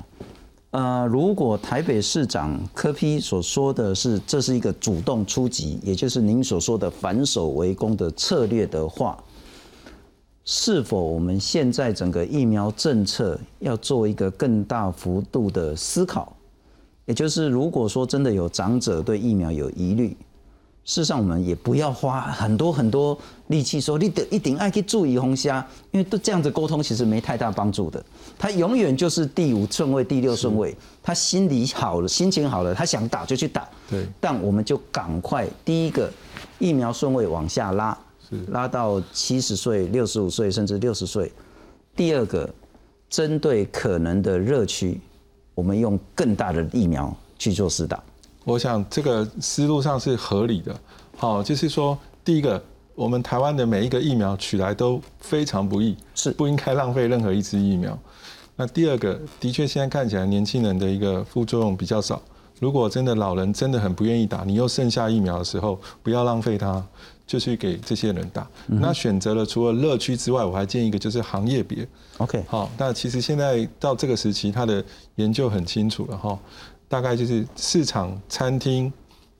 [0.72, 9.18] 呃，如果台北市长柯批所说的是这是一个主动出击，也就是您所说的反守为攻的策略的话，
[10.46, 16.32] 是否我们现在整个疫苗政策要做一个更大幅度的思考？
[17.06, 20.16] 也就是如果说真的有长者对疫苗有疑虑。
[20.90, 23.16] 事实上，我们也不要花很多很多
[23.50, 28.04] 力气说你得一定爱去注意红虾，因为都这样子沟通其实没太大帮助的。
[28.40, 33.70] 他永远就是第五顺位、第六顺位，他心里好了，心情好了，他想打就去打。
[33.88, 34.04] 对。
[34.20, 36.12] 但我们就赶快第一个
[36.58, 37.96] 疫苗顺位往下拉，
[38.48, 41.32] 拉到七十岁、六十五岁甚至六十岁。
[41.96, 42.50] 第二个，
[43.12, 45.00] 针对可能的热区，
[45.54, 48.02] 我们用更大的疫苗去做试打。
[48.50, 50.76] 我想这个思路上是合理的，
[51.16, 51.96] 好，就是说，
[52.26, 52.62] 第一个，
[52.96, 57.96] 我们台湾的每一个疫苗取来都非常不易，是不应该浪费任何一支疫苗。
[58.56, 62.20] 那第二个，的确现在看起来年轻人的一个副作用比较少。
[62.60, 66.84] 如果真的老人真的很不愿意打，你又剩下疫苗的时候，不要浪费它，
[67.26, 68.46] 就去给这些人打。
[68.68, 71.88] 那选择了除了乐趣之外，我还建议一个就是行业别。
[72.18, 74.84] OK，好，那其实现在到这个时期，它的
[75.16, 76.38] 研究很清楚了哈，
[76.90, 78.92] 大概就是市场、餐厅，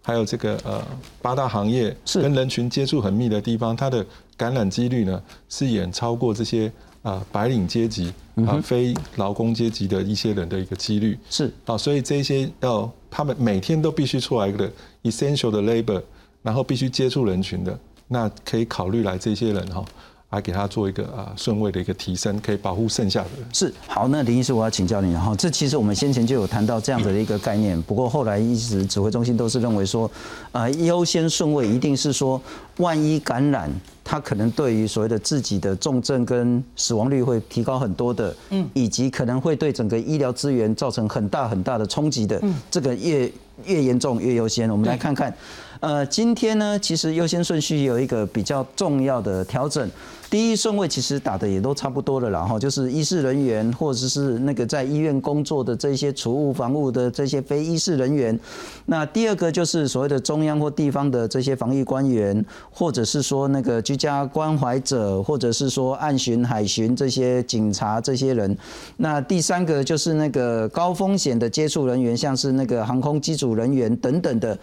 [0.02, 0.82] 还有这个呃
[1.22, 4.06] 八大行业跟人群接触很密的地方，它的
[4.38, 6.72] 感染几率呢是远超过这些
[7.02, 8.14] 啊白领阶级
[8.48, 11.18] 啊非劳工阶级的一些人的一个几率。
[11.30, 14.72] 是啊，所以这些要他们每天都必须出来的
[15.04, 16.02] essential 的 labor，
[16.44, 17.78] 然后必须接触人群的，
[18.08, 19.84] 那可以考虑来这些人哈。
[20.32, 23.48] 来给他做一个啊顺位的一个提升，可以保护剩下的人。
[23.52, 30.10] 是好，那林医师，我要请教你哈，这其实我们先前就有谈到这样子的一个概念，不过后来一直指挥中心都是认为说，
[30.52, 32.40] 呃，优先顺位一定是说，
[32.78, 33.72] 万一感染，
[34.04, 43.32] 他可能对于所谓的自己的重症跟死亡率会提高很多的，嗯，以及可能会对整个医疗资源造成很大很大的冲击的，嗯，这个越
[43.66, 44.70] 越严重越优先。
[44.70, 45.36] 我们来看看，
[45.80, 49.90] 呃，今天呢，其实优先顺序有一个比较重要的调整。
[50.30, 58.40] 第一顺位其实打的也都差不多了啦，哈，就是医事人员或者是那个在医院工作的这些储物防务的这些非医事人员。
[58.86, 68.56] 那第二个就是所谓的中央或地方的这些防疫官员，或者是说那个居家关怀者，或者是说岸巡、海巡这些警察这些人。
[68.98, 74.56] 那第三个就是那个高风险的接触人员，像是那个航空机组人员等等的。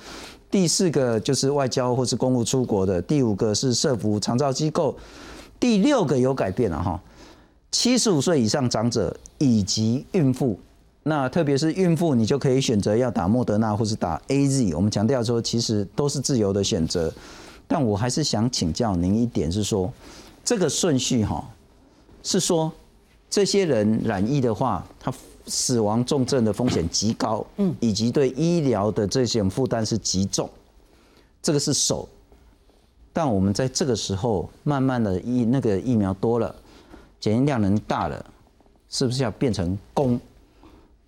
[0.49, 3.03] 第四个就是外交或是公务出国的。
[3.03, 4.95] 第五个是社服长照机构。
[5.59, 7.01] 第六个有改变了哈，
[7.73, 10.59] 七十五岁以上长者以及孕妇，
[11.03, 14.75] 那特别是孕妇，你就可以选择要打莫德纳或是打 A Z。
[14.75, 17.13] 我们强调说，其实都是自由的选择，
[17.67, 19.93] 但我还是想请教您一点，是说
[20.45, 21.49] 这个顺序哈，
[22.23, 22.71] 是说
[23.31, 25.13] 这些人染疫的话，他
[25.47, 30.49] 死亡重症的风险极高，嗯，以及对医疗的这些负担是极重，
[31.41, 32.09] 这个是首。
[33.17, 36.55] 但我们在这个时候，慢慢的疫那个疫苗多了，
[37.19, 38.27] 检验量能大了，
[38.91, 40.21] 是不是要变成公？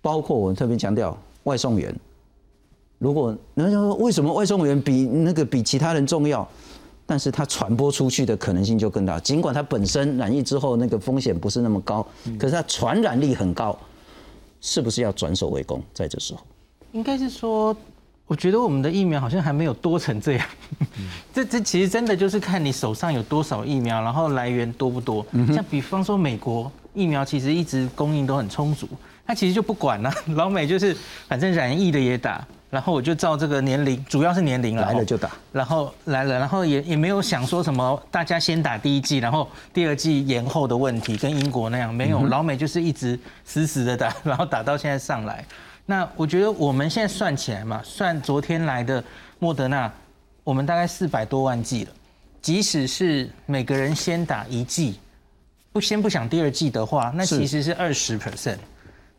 [0.01, 1.95] 包括我们特别强调外送员，
[2.97, 6.47] 如果人家说为什么外送员比那个比其他人重要，
[7.05, 9.19] 但是他传播出去的可能性就更大。
[9.19, 12.03] 尽管他本身染疫之后那个风险不是那么高，
[12.39, 13.77] 可是他传染力很高，
[14.61, 15.79] 是不是要转守为攻？
[15.93, 16.41] 在这时候，
[16.91, 17.77] 应该是说。
[18.29, 20.45] 我觉得我们的疫苗好像还没有多成这样，
[21.33, 25.25] 这这其实真的就是看你手上有多少疫苗，然后来源多不多。
[25.51, 28.87] 像比方说美国疫苗其实一直供应都很充足，
[29.25, 30.13] 它其实就不管了。
[30.35, 30.95] 老美就是
[31.27, 42.23] 反正染疫的也打，然后我就照这个年龄，主要是年龄来了就打，然后来了，然后也也没有想说什么大家先打第一剂，然后第二剂延后的问题，跟英国那样没有。
[42.27, 45.43] 老美就是一直死死的打，然后打到现在上来。
[45.89, 49.03] 那我觉得我们现在算起来嘛，算昨天来的
[49.39, 49.91] 莫德纳，
[50.43, 51.91] 我们大概四百多万剂了。
[52.39, 54.99] 即使是每个人先打一剂，
[55.71, 58.59] 不先不想第二剂的话，那其实是二十 percent。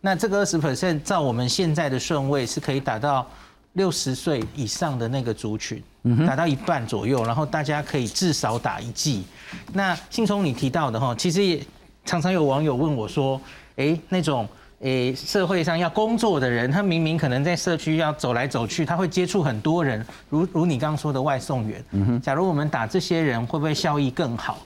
[0.01, 3.29] 那这个二十 percent，照我们现在的顺位是可以打到
[3.73, 5.83] 六十岁以上的那个族群，
[6.25, 9.25] 打到一半左右，然后大家可以至少打一剂。
[9.73, 11.61] 那信聪你提到的哈，其实也
[12.05, 13.41] 常常有网友问我说，
[13.75, 14.49] 哎，那种。
[14.81, 21.85] 诶，社会上要工作的人，他明明可能在社区要走来走去，他会接触很多人，如如你刚刚说的外送员。
[21.91, 24.59] 嗯哼，假如我们打这些人，会不会效益更好？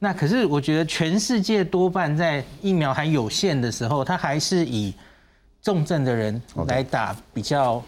[0.00, 4.92] 那可是我觉得全世界多半在疫苗还有限的时候，他还是以
[5.62, 7.80] 重症的人来打比较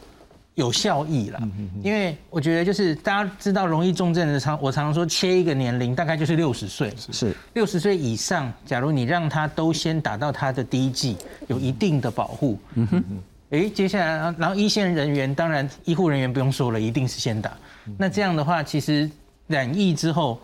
[0.54, 1.40] 有效益了。
[1.82, 6.92] 因为我觉得就是大家知道容易重症的常，我常常说切一个年龄，大概就是六十岁。
[6.96, 11.16] 是六十岁以上，假如你让他都先打到他的第一剂，
[11.48, 12.58] 有一定的保护。
[12.74, 13.04] 嗯哼。
[13.50, 17.52] 哎，接下来然后一线人员，当然医护人员不用说了，一定是先打。
[17.98, 19.10] 那这样的话，其实
[19.46, 20.40] 染疫之后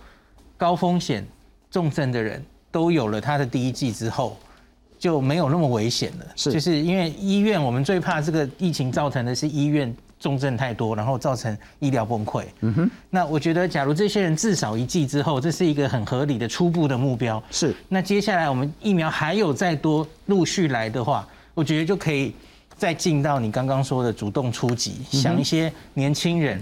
[0.57, 1.27] 高风险
[1.71, 4.39] 重症的人都有了他的第一剂之后。
[4.99, 12.45] 就没有那么危险了，是，就是因为医院我们最怕这个疫情造成的是医院重症太多，然后造成医疗崩溃。
[12.63, 17.41] 嗯哼，那我觉得假如这些人至少一剂之后，这是一个很合理的初步的目标。
[17.53, 21.25] 是，那接下来我们疫苗还有再多陆续来的话，
[21.55, 22.35] 我觉得就可以
[22.77, 26.61] 再进到你刚刚说的主动出击，想一些年轻人，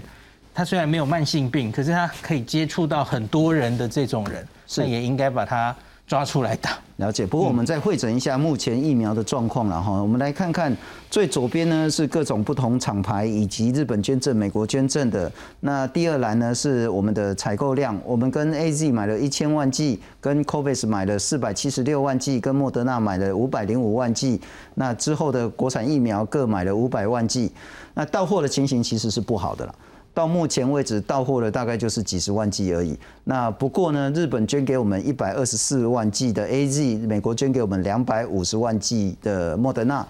[0.53, 5.75] 他虽然没有慢性病，可是他可以接触到很多人的这种人，那也应该把他。
[6.07, 6.71] 抓出来打。
[6.95, 7.27] 了解。
[7.27, 10.01] 不过我们再会诊一下目前疫苗的状况了哈。
[10.01, 10.75] 我们来看看
[11.11, 15.31] 最左边呢是各种不同厂牌以及日本捐赠、美国捐赠的。
[15.59, 17.95] 那第二栏呢是我们的采购量。
[18.03, 24.41] 我们跟 A Z 买了一千万剂，跟 Covis 买了四百七十六万剂，跟莫德纳买了五百零五万剂。
[24.73, 27.51] 那之后的国产疫苗各买了五百万剂。
[27.93, 29.75] 那到货的情形其实是不好的了。
[30.17, 32.97] 到目前为止，到货的大概就是几十万剂而已。
[33.23, 40.03] 那不过呢，日本捐给我们一百二十四万剂的 A Z，美国捐给我们两百五十万剂的莫德纳，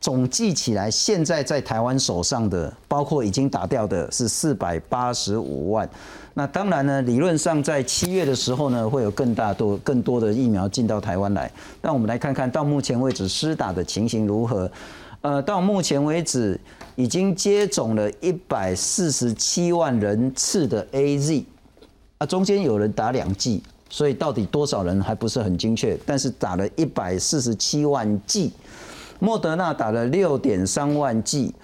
[0.00, 5.86] 总计起来，现在在台湾手上的，包括已经打掉的，是四百八十五万。
[6.32, 11.52] 那当然呢，理论上在七月的时候呢，会有更大多、更多的疫苗进到台湾来。
[11.82, 14.70] 那我们来看看到目前为止施打的情形如何。
[15.22, 16.58] 呃，到目前为止
[16.96, 21.44] 已经接种了一百四十七万人次的 A Z，
[22.18, 28.52] 啊，中间有人打两剂，所以到底多少人还不是很精确，但是打了一百四十七万剂，
[29.18, 31.54] 莫德纳打了六点三万剂。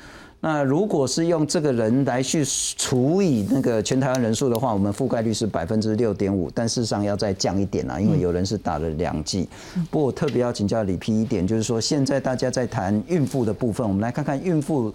[0.49, 2.44] 那如果是用这个人来去
[2.76, 9.49] 除以那个全台湾人数的话，我们覆盖率是百分之六点五，但事实上要再降一点啊，因为有人是打了两剂。
[9.90, 14.94] 不过我特别要请教李皮一点，就是说现在大家在谈孕妇的部分，我们来看看孕妇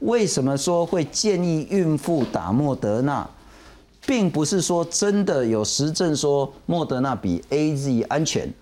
[0.00, 3.26] 为什么说会建议孕妇打莫德纳，
[4.04, 8.52] 并不是说真的有实证说莫德纳比 A Z 安全，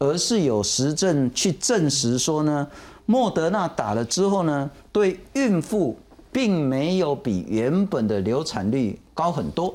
[0.00, 2.66] 而是有实证去证实说呢。
[3.06, 5.96] 莫德纳打了之后呢，对孕妇
[6.30, 9.74] 并没有比原本的流产率高很多，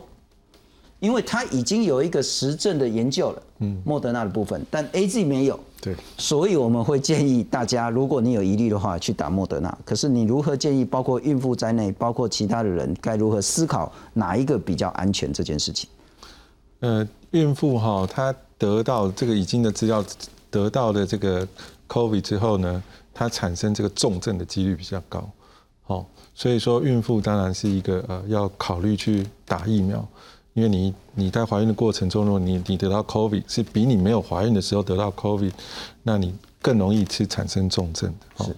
[0.99, 3.41] 因为它已经有一个实证的研究了。
[3.59, 5.59] 嗯，莫德纳的部分，但 A Z 没有。
[5.81, 9.77] 对，所以我们会建议大家，如果你有疑虑的话，去打莫德纳。
[9.85, 15.89] 可是你如何建议，包括孕妇在内，包括其他的人，该如何思考哪一个比较安全这件事情？
[16.79, 20.03] 呃，孕妇哈，她得到这个已经的资料，
[20.49, 21.47] 得到的这个
[21.87, 22.83] COVID 之后呢？
[23.17, 25.29] 它产生这个重症的几率比较高，
[25.83, 30.05] 好，所以说孕妇当然是一个呃要考虑去打疫苗，
[30.53, 35.53] 因为你你在怀孕的过程中，如果你你得到 COVID 是比你没有怀孕的时候得到 COVID，
[36.03, 38.43] 那你更容易去产生重症的。
[38.43, 38.55] 是，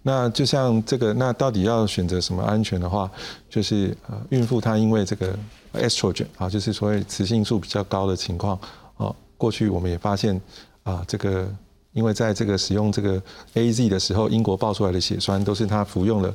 [0.00, 3.10] 那就像这个，那到底要选择什么安全的话，
[3.50, 5.38] 就是呃孕妇她因为这个
[5.74, 8.58] estrogen 啊，就是所谓雌性素比较高的情况，
[8.96, 10.40] 啊，过去我们也发现
[10.84, 11.46] 啊这个。
[11.92, 13.20] 因为在这个使用这个
[13.54, 16.32] A Z 的时候，英国爆出来的血栓都是他服用了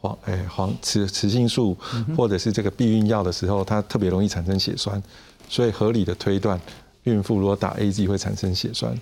[0.00, 1.76] 黄诶黄雌雌性素
[2.16, 5.02] 或者是这个避孕药的时候，它特别容易产生血栓，
[5.48, 6.60] 所以合理的推断，
[7.04, 8.94] 孕妇如果打 A Z 会产生血栓。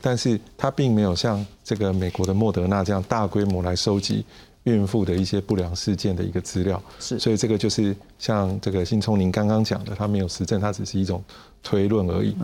[0.00, 4.24] 但是它并没有像这个美国的莫德纳这样大规模来收集
[4.64, 6.82] 孕妇的一些不良事件的一个资料。
[6.98, 11.22] 是，所以这个就是像这个新聪您刚刚讲的，它没有实证，它只是一种
[11.62, 12.34] 推论而已。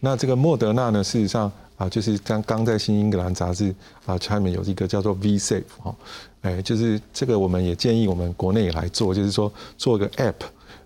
[0.00, 1.52] 那这个莫德纳呢，事实上。
[1.76, 3.74] 啊，就是刚刚在新英格兰杂志
[4.06, 5.94] 啊，下面有一个叫做 V Safe 哈，
[6.40, 10.34] 哎，就是这个我们也建议我们国内也来做，就是说做个 App，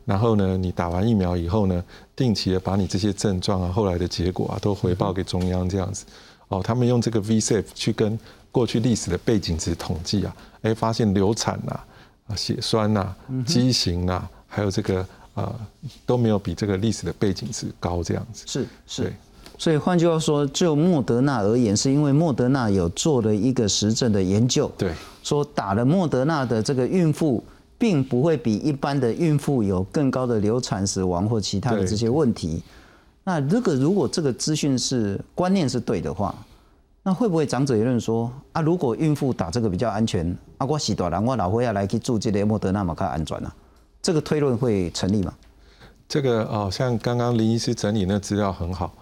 [0.04, 1.84] 然后呢，你打完疫苗以后呢，
[2.16, 6.04] 定期的把你这些症状啊、后来的结果啊都回报给中央这样子。
[6.48, 8.18] 哦，他们用这个 V Safe 去跟
[8.50, 11.80] 过去历史的背景值统计啊，哎，发现流产呐、
[12.26, 13.14] 啊血栓呐、
[13.46, 15.54] 畸形呐，还有这个啊
[16.04, 18.42] 都没有比这个历史的背景值高这样子。
[18.48, 19.12] 是是。
[19.60, 24.90] 所以换句话说，就莫德纳而言，是因为莫德纳有做了一个实证的研究，对，
[25.22, 27.44] 说打了莫德纳的这个孕妇，
[27.76, 32.62] 并不会比一般的孕妇有更高的流产死亡或其他的这些问题。
[33.22, 36.34] 那这个如果这个资讯是观念是对的话，
[37.02, 38.62] 那会不会长者也认说啊？
[38.62, 43.54] 如果孕妇打这个比较安全，啊，我洗大人，我老婆要来去住这个莫德纳嘛，较安全啊？
[44.00, 45.34] 这个推论会成立吗？
[46.08, 48.94] 这个哦，像刚刚林医师整理那资料很好。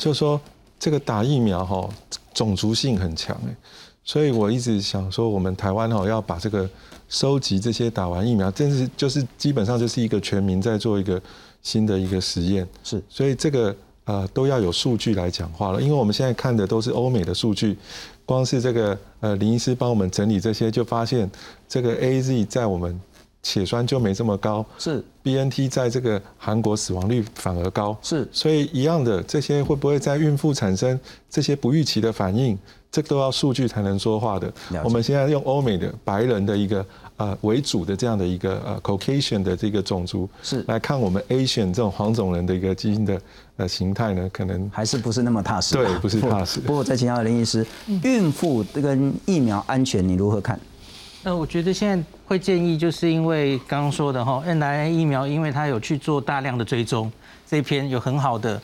[0.00, 0.40] 就说
[0.78, 1.86] 这个打疫苗哈，
[2.32, 3.54] 种族性很强哎，
[4.02, 6.66] 所以我一直想说，我们台湾哈要把这个
[7.10, 11.20] 收集这些打完疫苗，真是就是基本上就是一个全民在做一个
[11.60, 17.76] 新的一个实验，是，所以这个呃都要有数据来讲话了，因为我们现在看的都是欧美的数据，
[18.24, 21.30] 光是这个呃林医师帮我们整理这些，就发现
[21.68, 22.98] 这个 A Z 在我们。
[23.42, 32.58] 血栓就没这么高，是 B N T 在这个韩国死亡率反而高，是，所以一样的这些会不会在孕妇产生这些不预期的反应，
[32.92, 34.52] 这都要数据才能说话的。
[34.84, 36.84] 我们现在用欧美的白人的一个
[37.16, 43.20] 呃为主的这样的一个呃 Caucasian 的这个种族是来看我们 Asian 这种黄种人的一个基因的
[43.56, 45.74] 呃形态呢，可能还是不是那么踏实。
[45.74, 46.60] 对，不是踏实。
[46.66, 47.66] 不过再请教林医师，
[48.02, 50.60] 孕妇这个疫苗安全你如何看？
[51.22, 57.12] 那我觉得现在会建议，就是因为刚刚说的哈，n I A 疫苗，因为它有去做大量的追踪，
[57.46, 58.60] 这篇有很好的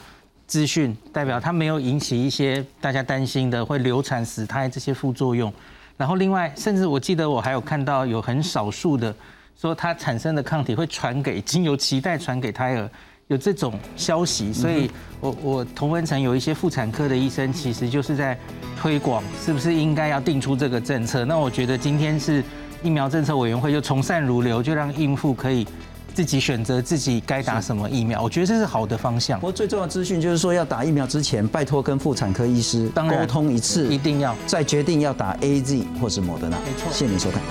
[0.46, 5.52] 资讯，代表它没有引起一些大家担心的会流产、死胎这些副作用。
[5.98, 9.14] 然后另外，甚至我记得我还有看到有很少数的
[9.54, 12.88] 说它产生的抗体会传给经由脐带传给胎儿，
[13.28, 14.52] 有这种消息。
[14.52, 18.38] 所以我我同温层有一些妇产科的医生，其实就是在
[18.80, 21.24] 推广，是不是应该要定出这个政策？
[21.24, 22.42] 那我觉得今天是
[22.82, 25.66] 疫苗政策委员会就从善如流，就让孕妇可以。
[26.14, 29.38] 自己选择自己该打什么疫苗，我觉得这是好的方向。
[29.38, 36.56] 不过最重要的资讯就是说，要打疫苗之前，拜托跟妇产科医师沟通一次，一定要再决定要打 A Z 或是莫德纳。
[36.60, 37.42] 没错，谢谢您收看。